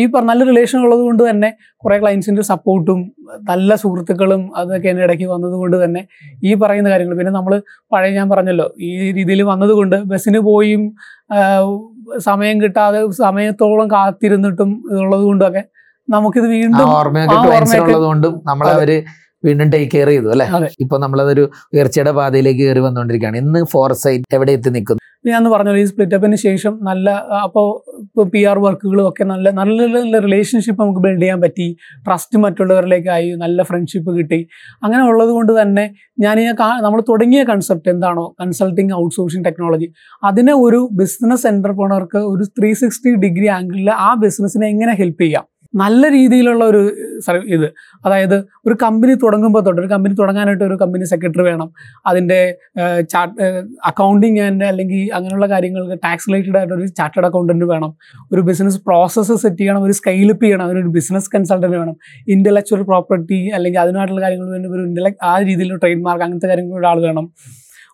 [0.00, 1.50] ഈ പറഞ്ഞ നല്ല റിലേഷൻ ഉള്ളത് കൊണ്ട് തന്നെ
[1.84, 3.00] കുറേ ക്ലയൻസിന്റെ സപ്പോർട്ടും
[3.50, 6.02] നല്ല സുഹൃത്തുക്കളും അതൊക്കെ എന്റെ ഇടയ്ക്ക് വന്നത് കൊണ്ട് തന്നെ
[6.44, 7.16] ഈ പറയുന്ന കാര്യങ്ങൾ.
[7.20, 7.54] പിന്നെ നമ്മൾ
[7.92, 10.84] പഴയ ഞാൻ പറഞ്ഞല്ലോ ഈ രീതിയിൽ വന്നതുകൊണ്ട് ബസ്സിന് പോയും
[12.28, 15.64] സമയം കിട്ടാതെ സമയത്തോളം കാത്തിരുന്നിട്ടും ഇതുള്ളത് കൊണ്ടൊക്കെ
[16.08, 17.40] നമുക്കിത് വീണ്ടും ഓർമ്മയൊക്കെ
[19.44, 20.46] വീണ്ടും ടേക്ക് കെയർ ചെയ്തു അല്ലെ.
[20.84, 23.38] ഇപ്പൊ നമ്മളതൊരു ഉയർച്ചയുടെ പാതയിലേക്ക് കയറി വന്നുകൊണ്ടിരിക്കുകയാണ്.
[23.44, 24.98] ഇന്ന് ഫോർസൈറ്റ് എവിടെ എത്തി നിൽക്കുന്നു?
[25.28, 27.10] ഞാൻ പറഞ്ഞു ഈ സ്പ്ലിറ്റപ്പിന് ശേഷം നല്ല
[27.46, 27.66] അപ്പോൾ
[28.32, 31.66] പി ആർ വർക്കുകളും ഒക്കെ നല്ല നല്ല നല്ല റിലേഷൻഷിപ്പ് നമുക്ക് ബിൽഡ് ചെയ്യാൻ പറ്റി.
[32.06, 34.40] ട്രസ്റ്റ് മറ്റുള്ളവരിലേക്കായി നല്ല ഫ്രണ്ട്ഷിപ്പ് കിട്ടി.
[34.84, 35.84] അങ്ങനെ ഉള്ളത് കൊണ്ട് തന്നെ
[36.24, 36.46] ഞാൻ ഈ
[36.86, 38.26] നമ്മൾ തുടങ്ങിയ കൺസെപ്റ്റ് എന്താണോ?
[38.42, 39.88] കൺസൾട്ടിങ് ഔട്ട്സോഴ്സിങ് ടെക്നോളജി
[40.30, 45.46] അതിനെ ഒരു ബിസിനസ് എന്റർപ്രണർക്ക് ഒരു ത്രീ സിക്സ്റ്റി ഡിഗ്രി ആംഗിളിൽ ആ ബിസിനസ്സിനെ എങ്ങനെ ഹെൽപ്പ് ചെയ്യാം?
[45.74, 46.80] നല്ല രീതിയിലുള്ള ഒരു
[47.54, 47.66] ഇത്.
[48.04, 51.68] അതായത് ഒരു കമ്പനി തുടങ്ങുമ്പോൾ തൊട്ട് ഒരു കമ്പനി തുടങ്ങാനായിട്ട് ഒരു കമ്പനി സെക്രട്ടറി വേണം.
[52.10, 52.40] അതിന്റെ
[53.12, 53.48] ചാർട്ട്
[53.90, 57.92] അക്കൗണ്ടിങ് ആൻഡ് അല്ലെങ്കിൽ അങ്ങനെയുള്ള കാര്യങ്ങൾക്ക് ടാക്സ് റിലേറ്റഡ് ആയിട്ട് ഒരു ചാർട്ടേഡ് അക്കൗണ്ടന്റ് വേണം.
[58.32, 61.96] ഒരു ബിസിനസ് പ്രോസസ്സ് സെറ്റ് ചെയ്യണം ഒരു സ്കെയിലപ്പ് ചെയ്യണം അതിനൊരു ബിസിനസ് കൺസൾട്ടന്റ് വേണം.
[62.36, 67.00] ഇന്റലക്ച്വൽ പ്രോപ്പർട്ടി അല്ലെങ്കിൽ അതിനായിട്ടുള്ള കാര്യങ്ങൾ വേണ്ടി ഒരു ഇന്റലക് ആ രീതിയിലുള്ള ട്രേഡ് മാർക്ക് അങ്ങനത്തെ കാര്യങ്ങൾ ഒരാൾ
[67.08, 67.26] വേണം.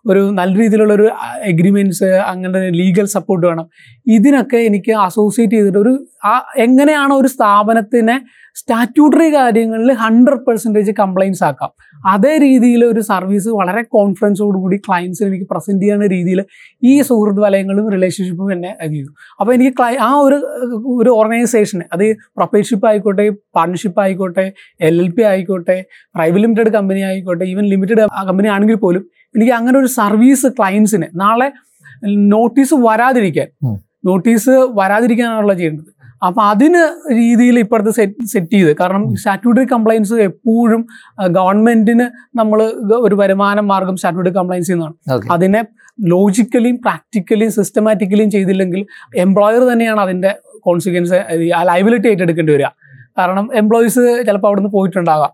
[0.06, 1.06] ഒരു നല്ല രീതിയിലുള്ള ഒരു
[1.42, 3.66] എഗ്രിമെന്റ്സ് അങ്ങനെ ലീഗൽ സപ്പോർട്ട് വേണം.
[4.06, 5.92] ഇതിനൊക്കെ എനിക്ക് അസോസിയേറ്റ് ചെയ്തിട്ട് ഒരു
[6.24, 8.16] ആ എങ്ങനെയാണ് ഒരു സ്ഥാപനത്തിനെ
[8.56, 11.70] സ്റ്റാറ്റ്യൂട്ടറി കാര്യങ്ങളിൽ ഹൺഡ്രഡ് പെർസെന്റേജ് കംപ്ലയിൻസ് ആക്കാം.
[12.06, 16.40] അതേ രീതിയിൽ ഒരു സർവീസ് വളരെ കോൺഫിഡൻസോടുകൂടി ക്ലയൻസിന് എനിക്ക് പ്രസന്റ് ചെയ്യുന്ന രീതിയിൽ
[16.82, 20.38] ഈ സുഹൃത്ത് വലയങ്ങളും റിലേഷൻഷിപ്പും എന്നെ ചെയ്തു അപ്പോൾ എനിക്ക് ക്ലൈ ആ ഒരു
[21.00, 24.46] ഒരു ഓർഗനൈസേഷന് അത് പ്രൊപ്പറേറ്റ്ഷിപ്പ് ആയിക്കോട്ടെ പാർട്ണർഷിപ്പ് ആയിക്കോട്ടെ
[24.80, 25.76] എൽ എൽ പി ആയിക്കോട്ടെ
[26.14, 29.04] പ്രൈവറ്റ് ലിമിറ്റഡ് കമ്പനി ആയിക്കോട്ടെ ഈവൻ ലിമിറ്റഡ് കമ്പനി ആണെങ്കിൽ പോലും
[29.36, 31.48] എനിക്ക് അങ്ങനെ ഒരു സർവീസ് ക്ലയൻസിന് നാളെ
[32.34, 33.48] നോട്ടീസ് വരാതിരിക്കാൻ
[34.08, 35.90] നോട്ടീസ് വരാതിരിക്കാനാണല്ലോ ചെയ്യേണ്ടത്.
[36.26, 36.82] അപ്പം അതിന്
[37.18, 40.82] രീതിയിൽ ഇപ്പോഴത്തെ സെറ്റ് സെറ്റ് ചെയ്ത് കാരണം സ്റ്റാറ്റ്യൂട്ടറി കംപ്ലൈൻസ് എപ്പോഴും
[41.38, 42.06] ഗവൺമെന്റിന്
[42.40, 42.60] നമ്മൾ
[43.06, 45.60] ഒരു വരുമാന മാർഗം സ്റ്റാറ്റ്യൂട്ടറി കംപ്ലൈൻസ് ചെയ്യുന്നതാണ് അതിനെ
[46.12, 48.80] ലോജിക്കലിയും പ്രാക്ടിക്കലിയും സിസ്റ്റമാറ്റിക്കലിയും ചെയ്തില്ലെങ്കിൽ
[49.24, 50.32] എംപ്ലോയർ തന്നെയാണ് അതിന്റെ
[50.66, 51.18] കോൺസിക്വൻസ്
[51.58, 52.70] ആ ലൈബിലിറ്റി ഏറ്റെടുക്കേണ്ടി വരിക.
[53.18, 55.32] കാരണം എംപ്ലോയീസ് ചിലപ്പോൾ അവിടെ നിന്ന് പോയിട്ടുണ്ടാകാം.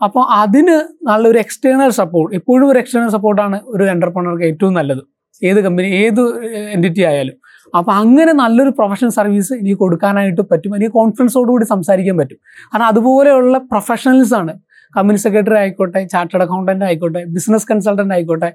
[0.00, 0.76] അപ്പോൾ അതിന്
[1.08, 5.02] നല്ലൊരു എക്സ്റ്റേണൽ സപ്പോർട്ട് എപ്പോഴും ഒരു എക്സ്റ്റേണൽ സപ്പോർട്ടാണ് ഒരു എന്റർപ്രണർക്ക് ഏറ്റവും നല്ലത്.
[5.42, 6.22] ഏത് കമ്പനി ഏത്
[6.74, 7.36] എന്റിറ്റി ആയാലും.
[7.74, 10.72] അപ്പോൾ അങ്ങനെ നല്ലൊരു പ്രൊഫഷണൽ സർവീസ് എനിക്ക് കൊടുക്കാനായിട്ട് പറ്റും.
[10.76, 12.38] എനിക്ക് കോൺഫിഡൻസോടുകൂടി സംസാരിക്കാൻ പറ്റും.
[12.72, 14.54] കാരണം അതുപോലെയുള്ള പ്രൊഫഷണൽസ് ആണ്
[14.98, 18.50] കമ്പനി സെക്രട്ടറി ആയിക്കോട്ടെ ചാർട്ടേഡ് അക്കൗണ്ടന്റ് ആയിക്കോട്ടെ ബിസിനസ് കൺസൾട്ടന്റ് ആയിക്കോട്ടെ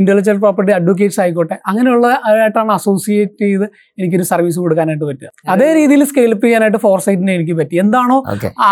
[0.00, 3.66] ഇന്റലക്ച്വൽ പ്രോപ്പർട്ടി അഡ്വക്കേറ്റ്സ് ആയിക്കോട്ടെ അങ്ങനെയുള്ള ആയിട്ടാണ് അസോസിയേറ്റ് ചെയ്ത്
[3.98, 5.30] എനിക്കൊരു സർവീസ് കൊടുക്കാനായിട്ട് പറ്റുക.
[5.54, 7.76] അതേ രീതിയിൽ സ്കെയിലപ്പ് ചെയ്യാനായിട്ട് ഫോർസൈറ്റിനെ എനിക്ക് പറ്റി.
[7.84, 8.18] എന്താണോ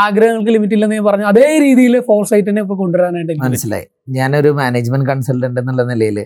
[0.05, 3.87] ആഗ്രഹങ്ങൾക്ക് ലിമിറ്റ് ഇല്ലെന്ന് ഞാൻ പറഞ്ഞു അതേ രീതിയിൽ ഫോർസൈറ്റിനെ ഇപ്പോൾ കൊണ്ടുവരാനായിട്ട് മനസ്സിലായി.
[4.08, 6.18] ഞാനൊരു മാനേജ്മെന്റ് കൺസൾട്ടന്റ് എന്നുള്ള നിലയിൽ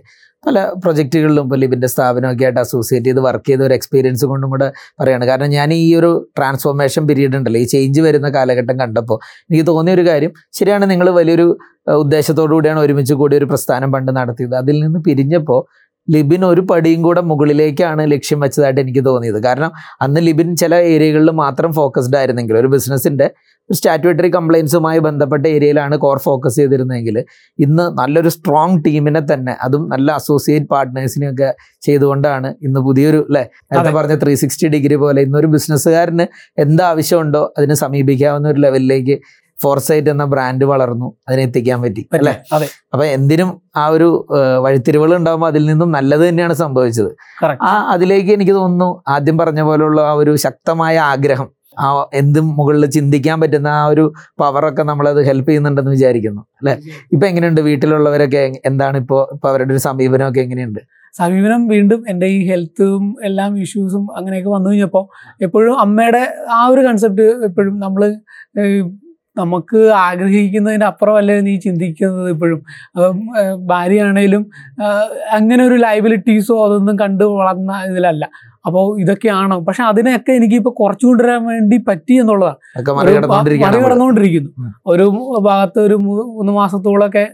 [0.45, 4.69] പല പ്രൊജക്റ്റുകളിലും ഇപ്പോൾ ലിബിന്റെ സ്ഥാപനമൊക്കെ ആയിട്ട് അസോസിയേറ്റ് ചെയ്ത് വർക്ക് ചെയ്ത ഒരു എക്സ്പീരിയൻസ് കൊണ്ടും കൂടെ
[5.01, 9.19] പറയുകയാണ് കാരണം ഞാൻ ഈ ഒരു ട്രാൻസ്ഫോർമേഷൻ പീരീഡ് ഉണ്ടല്ലോ ഈ ചേഞ്ച് വരുന്ന കാലഘട്ടം കണ്ടപ്പോൾ
[9.51, 11.47] എനിക്ക് തോന്നിയ ഒരു കാര്യം ശരിയാണ് നിങ്ങൾ വലിയൊരു
[11.97, 14.55] ഉദ്ദേശത്തോടു കൂടിയാണ് ഒരുമിച്ച് കൂടി ഒരു പ്രസ്ഥാനം പണ്ട് നടത്തിയത്.
[14.55, 15.61] അതിൽ നിന്ന് പിരിഞ്ഞപ്പോൾ
[16.09, 21.71] ലിബിൻ ഒരു പടിയും കൂടെ മുകളിലേക്കാണ് ലക്ഷ്യം വെച്ചതായിട്ട് എനിക്ക് തോന്നിയത് കാരണം അന്ന് ലിബിൻ ചില ഏരിയകളിൽ മാത്രം
[21.73, 23.27] ഫോക്കസ്ഡ് ആയിരുന്നെങ്കിൽ ഒരു ബിസിനസ്സിന്റെ
[23.71, 27.17] സ്റ്റാറ്റ്യൂട്ടറി കംപ്ലയിൻസുമായി ബന്ധപ്പെട്ട ഏരിയയിലാണ് കോർ ഫോക്കസ് ചെയ്തിരുന്നതെങ്കിൽ
[27.59, 31.51] ഇന്ന് നല്ലൊരു സ്ട്രോങ് ടീമിനെ തന്നെ അതും നല്ല അസോസിയേറ്റ് പാർട്ട്നേഴ്സിനെയൊക്കെ
[31.83, 33.93] ചെയ്തുകൊണ്ടാണ് ഇന്ന് പുതിയൊരു അല്ലേ നേരത്തെ.
[33.93, 36.27] പറഞ്ഞ ത്രീ സിക്സ്റ്റി ഡിഗ്രി പോലെ ഇന്നൊരു ബിസിനസ്സുകാരന്
[36.59, 39.17] എന്താവശ്യമുണ്ടോ അതിന് സമീപിക്കാവുന്ന ഒരു ലെവലിലേക്ക്
[39.63, 42.35] ഫോർസൈറ്റ് എന്ന ബ്രാൻഡ് വളർന്നു അതിനെത്തിക്കാൻ പറ്റി അല്ലെ?
[42.57, 42.67] അതെ.
[42.93, 43.49] അപ്പൊ എന്തിനും
[43.83, 44.09] ആ ഒരു
[44.67, 47.11] വഴിത്തിരിവുകൾ ഉണ്ടാകുമ്പോൾ അതിൽ നിന്നും നല്ലത് തന്നെയാണ് സംഭവിച്ചത്.
[47.71, 51.89] ആ അതിലേക്ക് എനിക്ക് തോന്നുന്നു ആദ്യം പറഞ്ഞ പോലുള്ള ആ ഒരു ശക്തമായ ആഗ്രഹം ആ
[52.21, 54.05] എന്തും മുകളിൽ ചിന്തിക്കാൻ പറ്റുന്ന ആ ഒരു
[54.41, 56.75] പവറൊക്കെ നമ്മളത് ഹെൽപ്പ് ചെയ്യുന്നുണ്ടെന്ന് വിചാരിക്കുന്നു അല്ലെ?
[57.13, 57.61] ഇപ്പൊ എങ്ങനെയുണ്ട്?
[57.69, 60.81] വീട്ടിലുള്ളവരൊക്കെ എന്താണ് ഇപ്പോ ഇപ്പൊ അവരുടെ ഒരു സമീപനമൊക്കെ എങ്ങനെയുണ്ട്?
[61.15, 65.05] സമീപനം വീണ്ടും എന്റെ ഈ ഹെൽത്തും എല്ലാം ഇഷ്യൂസും അങ്ങനെയൊക്കെ വന്നു കഴിഞ്ഞപ്പോൾ
[65.47, 66.23] എപ്പോഴും അമ്മയുടെ
[66.59, 68.03] ആ ഒരു കൺസെപ്റ്റ് എപ്പോഴും നമ്മൾ
[69.41, 72.61] നമുക്ക് ആഗ്രഹിക്കുന്നതിന് അപ്പുറമല്ലേ നീ ചിന്തിക്കുന്നത് ഇപ്പോഴും?
[72.97, 73.19] അപ്പം
[73.71, 74.45] ഭാര്യയാണേലും
[75.39, 78.25] അങ്ങനെ ഒരു ലൈബിലിറ്റീസോ അതൊന്നും കണ്ടു വളർന്ന ഇതിലല്ല.
[78.67, 79.57] അപ്പോൾ ഇതൊക്കെയാണോ?
[79.67, 82.57] പക്ഷെ അതിനെയൊക്കെ എനിക്കിപ്പോൾ കുറച്ചു കൊണ്ടുവരാൻ വേണ്ടി പറ്റി എന്നുള്ളതാണ്.
[82.99, 84.51] മറികടന്നുകൊണ്ടിരിക്കുന്നു.
[84.87, 85.07] ഒരു
[85.49, 87.25] ഭാഗത്ത് ഒരു മൂന്ന് മാസത്തോളമൊക്കെ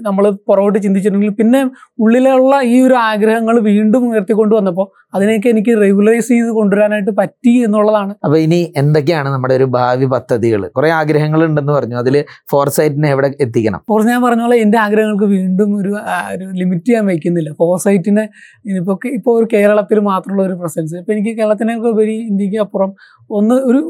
[0.00, 1.60] നമ്മൾ പുറകോട്ട് ചിന്തിച്ചിട്ടുണ്ടെങ്കിൽ പിന്നെ
[2.00, 8.12] ഉള്ളിലുള്ള ഈ ഒരു ആഗ്രഹങ്ങൾ വീണ്ടും ഉയർത്തിക്കൊണ്ട് വന്നപ്പോൾ അതിനെയൊക്കെ എനിക്ക് റെഗുലറൈസ് ചെയ്ത് കൊണ്ടുവരാനായിട്ട് പറ്റി എന്നുള്ളതാണ്.
[8.24, 10.62] അപ്പോൾ ഇനി എന്തൊക്കെയാണ് നമ്മുടെ ഒരു ഭാവി പദ്ധതികൾ?
[10.76, 11.96] കുറേ ആഗ്രഹങ്ങൾ ഉണ്ടെന്ന് പറഞ്ഞു.
[11.96, 12.16] അതിൽ
[12.50, 13.80] ഫോർസൈറ്റിനെ എവിടെ എത്തിക്കണം?
[13.88, 15.92] ഫോർസ് ഞാൻ പറഞ്ഞ പോലെ എന്റെ ആഗ്രഹങ്ങൾക്ക് വീണ്ടും ഒരു
[16.34, 17.52] ഒരു ലിമിറ്റ് ചെയ്യാൻ വയ്ക്കുന്നില്ല.
[17.58, 18.24] ഫോർസൈറ്റിനെ
[18.64, 22.92] ഇനിയിപ്പോൾ ഇപ്പോൾ ഒരു കേരളത്തിൽ മാത്രമുള്ള ഒരു പ്രസൻസ് ഇപ്പോൾ എനിക്ക് കേരളത്തിനൊക്കെ ഉപരി ഇന്ത്യയ്ക്ക് അപ്പുറം
[23.30, 23.80] ഒന്ന് ഒരു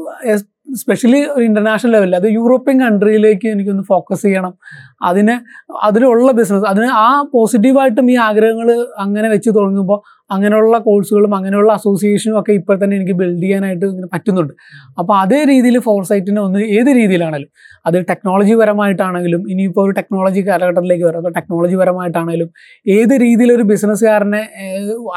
[0.67, 4.53] സ്പെഷ്യലി ഒരു ഇന്റർനാഷണൽ ലെവലിൽ അത് യൂറോപ്യൻ കൺട്രിയിലേക്ക് എനിക്കൊന്ന് ഫോക്കസ് ചെയ്യണം.
[5.09, 5.35] അതിന്
[5.83, 9.99] അതിലുള്ള ബിസിനസ് അതിന് ആ പോസിറ്റീവായിട്ടും ഈ ആഗ്രഹങ്ങൾ അങ്ങനെ വെച്ച് തുടങ്ങുമ്പോൾ
[10.31, 14.53] അങ്ങനെയുള്ള കോഴ്സുകളും അങ്ങനെയുള്ള അസോസിയേഷനും ഒക്കെ ഇപ്പോൾ തന്നെ എനിക്ക് ബിൽഡ് ചെയ്യാനായിട്ട് ഇങ്ങനെ പറ്റുന്നുണ്ട്.
[14.99, 17.51] അപ്പോൾ അതേ രീതിയിൽ ഫോർസൈറ്റിനെ ഒന്ന് ഏത് രീതിയിലാണെങ്കിലും
[17.85, 22.49] അത് ടെക്നോളജി പരമായിട്ടാണെങ്കിലും ഇനിയിപ്പോൾ ഒരു ടെക്നോളജി കാലഘട്ടത്തിലേക്ക് വരാം അപ്പോൾ ടെക്നോളജി പരമായിട്ടാണെങ്കിലും
[22.85, 24.43] ഏത് രീതിയിലൊരു ബിസിനസ്സുകാരനെ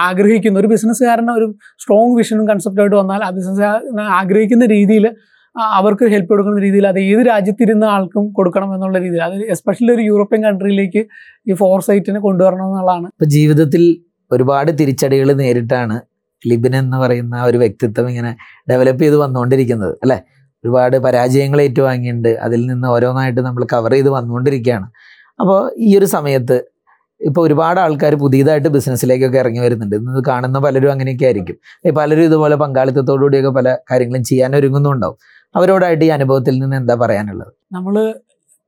[0.01, 5.07] ആഗ്രഹിക്കുന്ന ഒരു ബിസിനസ്സുകാരനെ ഒരു സ്ട്രോങ് വിഷനും കൺസെപ്റ്റായിട്ട് വന്നാൽ ആ ബിസിനസ്സുകാരനെ ആഗ്രഹിക്കുന്ന രീതിയിൽ
[5.57, 9.23] അവർക്ക് ഹെൽപ്പ് കൊടുക്കുന്ന രീതിയിൽ അത് ഏത് രാജ്യത്തിരുന്ന ആൾക്കും കൊടുക്കണം എന്നുള്ള രീതിയിൽ.
[9.29, 11.03] അത് എസ്പെഷ്യലി ഒരു യൂറോപ്യൻ കൺട്രിയിലേക്ക്
[11.51, 13.09] ഈ ഫോർ സൈറ്റിനെ കൊണ്ടുവരണം എന്നുള്ളതാണ്.
[13.15, 13.85] ഇപ്പം ജീവിതത്തിൽ
[14.31, 15.97] ഒരുപാട് തിരിച്ചടികൾ നേരിട്ടാണ്
[16.43, 18.31] ലിബിൻ എന്ന് പറയുന്ന ഒരു വ്യക്തിത്വം ഇങ്ങനെ
[18.71, 20.19] ഡെവലപ്പ് ചെയ്ത് വന്നുകൊണ്ടിരിക്കുന്നത് അല്ലേ?
[20.65, 22.33] ഒരുപാട് പരാജയങ്ങൾ ഏറ്റുവാങ്ങിയിട്ടുണ്ട്.
[22.47, 24.89] അതിൽ നിന്ന് ഓരോന്നായിട്ട് നമ്മൾ കവർ ചെയ്ത് വന്നുകൊണ്ടിരിക്കുകയാണ്.
[25.43, 26.57] അപ്പോൾ ഈ ഒരു സമയത്ത്
[27.21, 29.97] ഇപ്പോൾ ഒരുപാട് ആൾക്കാർ പുതിയതായിട്ട് ബിസിനസ്സിലേക്കൊക്കെ ഇറങ്ങി വരുന്നുണ്ട്.
[29.97, 31.57] ഇന്ന് കാണുന്ന പലരും അങ്ങനെയൊക്കെ ആയിരിക്കും.
[31.99, 35.19] പലരും ഇതുപോലെ പങ്കാളിത്തത്തോടുകൂടിയൊക്കെ പല കാര്യങ്ങളും ചെയ്യാൻ ഒരുങ്ങുന്നുണ്ടാവും.
[35.55, 37.53] അവരോടായിട്ട് ഈ അനുഭവത്തിൽ നിന്ന് എന്താ പറയാനുള്ളത്?
[37.73, 37.95] നമ്മൾ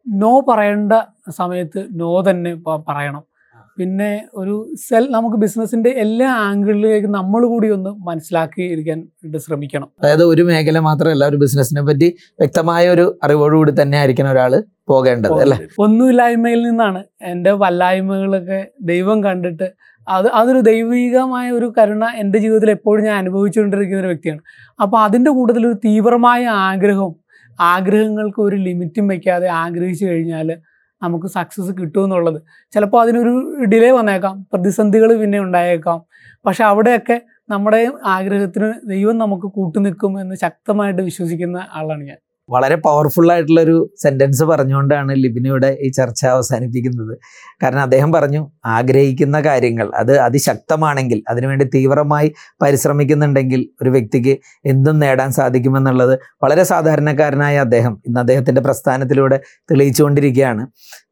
[0.06, 0.92] നോ പറയേണ്ട
[1.40, 2.52] സമയത്ത് നോ തന്നെ
[2.88, 3.24] പറയണം.
[3.78, 4.54] പിന്നെ ഒരു
[4.86, 8.98] സെൽ നമുക്ക് ബിസിനസിന്റെ എല്ലാ ആംഗിളിലേക്ക് നമ്മൾ കൂടി ഒന്ന് മനസ്സിലാക്കി ഇരിക്കാൻ
[9.44, 9.88] ശ്രമിക്കണം.
[10.00, 12.08] അതായത് ഒരു മേഖല മാത്രമല്ല ഒരു ബിസിനസിനെ പറ്റി
[12.42, 14.54] വ്യക്തമായ ഒരു അറിവോടുകൂടി തന്നെ ആയിരിക്കണം ഒരാൾ
[14.88, 15.58] പോകേണ്ടത് അല്ലേ?
[15.78, 17.00] ഒന്നുമില്ലായ്മയിൽ നിന്നാണ്.
[17.32, 18.60] എന്റെ വല്ലായ്മകളൊക്കെ
[18.92, 19.68] ദൈവം കണ്ടിട്ട്
[20.08, 24.40] അത് അതൊരു ദൈവികമായ ഒരു കരുണ എന്റെ ജീവിതത്തിൽ എപ്പോഴും ഞാൻ അനുഭവിച്ചുകൊണ്ടിരിക്കുന്ന ഒരു വ്യക്തിയാണ്.
[24.82, 27.14] അപ്പോൾ അതിന്റെ കൂട്ടത്തിൽ ഒരു തീവ്രമായ ആഗ്രഹവും
[27.60, 30.58] ആഗ്രഹങ്ങൾക്ക് ഒരു ലിമിറ്റും വയ്ക്കാതെ ആഗ്രഹിച്ചു കഴിഞ്ഞാൽ
[31.02, 33.32] നമുക്ക് സക്സസ് കിട്ടുമെന്നുള്ളത് ചിലപ്പോൾ അതിനൊരു
[33.66, 36.02] ഡിലേ വന്നേക്കാം പ്രതിസന്ധികൾ പിന്നെ ഉണ്ടായേക്കാം.
[36.46, 42.31] പക്ഷെ അവിടെയൊക്കെ നമ്മുടെ ആഗ്രഹത്തിന് ദൈവം നമുക്ക് കൂട്ടുനിൽക്കും എന്ന് ശക്തമായിട്ട് വിശ്വസിക്കുന്ന ആളാണ് ഞാൻ.
[42.52, 47.14] വളരെ പവർഫുൾ ആയിട്ടുള്ളൊരു സെന്റൻസ് പറഞ്ഞുകൊണ്ടാണ് ലിബിനിയുടെ ഈ ചർച്ച അവസാനിപ്പിക്കുന്നത്.
[47.62, 48.42] കാരണം അദ്ദേഹം പറഞ്ഞു
[48.76, 52.28] ആഗ്രഹിക്കുന്ന കാര്യങ്ങൾ അത് അതിശക്തമാണെങ്കിൽ അതിനുവേണ്ടി തീവ്രമായി
[52.62, 54.34] പരിശ്രമിക്കുന്നുണ്ടെങ്കിൽ ഒരു വ്യക്തിക്ക്
[54.66, 59.38] എന്തും നേടാൻ സാധിക്കുമെന്നുള്ളത് വളരെ സാധാരണക്കാരനായ അദ്ദേഹം ഇന്ന് അദ്ദേഹത്തിന്റെ പ്രസ്ഥാനത്തിലൂടെ
[59.70, 60.64] തെളിയിച്ചുകൊണ്ടിരിക്കുകയാണ്.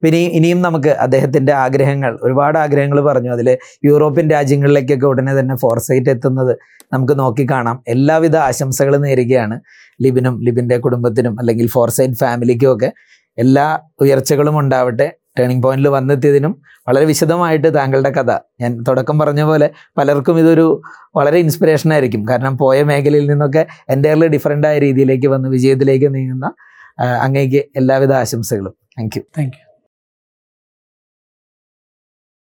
[0.03, 3.31] പിന്നെ ഇനിയും നമുക്ക് അദ്ദേഹത്തിന്റെ ആഗ്രഹങ്ങൾ ഒരുപാട് ആഗ്രഹങ്ങൾ പറഞ്ഞു.
[3.31, 3.49] അതിൽ
[3.85, 6.53] യൂറോപ്യൻ രാജ്യങ്ങളിലേക്കൊക്കെ ഉടനെ തന്നെ ഫോർസൈറ്റ് എത്തുന്നത്
[6.93, 9.57] നമുക്ക് നോക്കിക്കാണാം എല്ലാവിധ ആശംസകളും നേരുകയാണ്.
[10.03, 12.93] ലിബിനും ലിബിന്റെ കുടുംബത്തിനും അല്ലെങ്കിൽ ഫോർസൈറ്റ് ഫാമിലിക്കും ഒക്കെ
[13.39, 15.13] എല്ലാ ഉയർച്ചകളും ഉണ്ടാവട്ടെ.
[15.39, 18.31] ടേണിംഗ് പോയിന്റിൽ വന്നെത്തിയതിനും വളരെ വിശദമായിട്ട് താങ്കളുടെ കഥ.
[18.61, 20.83] ഞാൻ തുടക്കം പറഞ്ഞ പോലെ പലർക്കും ഇതൊരു
[21.17, 22.29] വളരെ ഇൻസ്പിറേഷൻ ആയിരിക്കും.
[22.29, 26.53] കാരണം പോയ മേഖലയിൽ നിന്നൊക്കെ എന്റയർലി ഡിഫറെന്റ് ആയ രീതിയിലേക്ക് വന്ന് വിജയത്തിലേക്ക് നീങ്ങുന്ന
[27.01, 28.75] അങ്ങേക്ക് എല്ലാവിധ ആശംസകളും.
[28.99, 29.70] Thank you thank you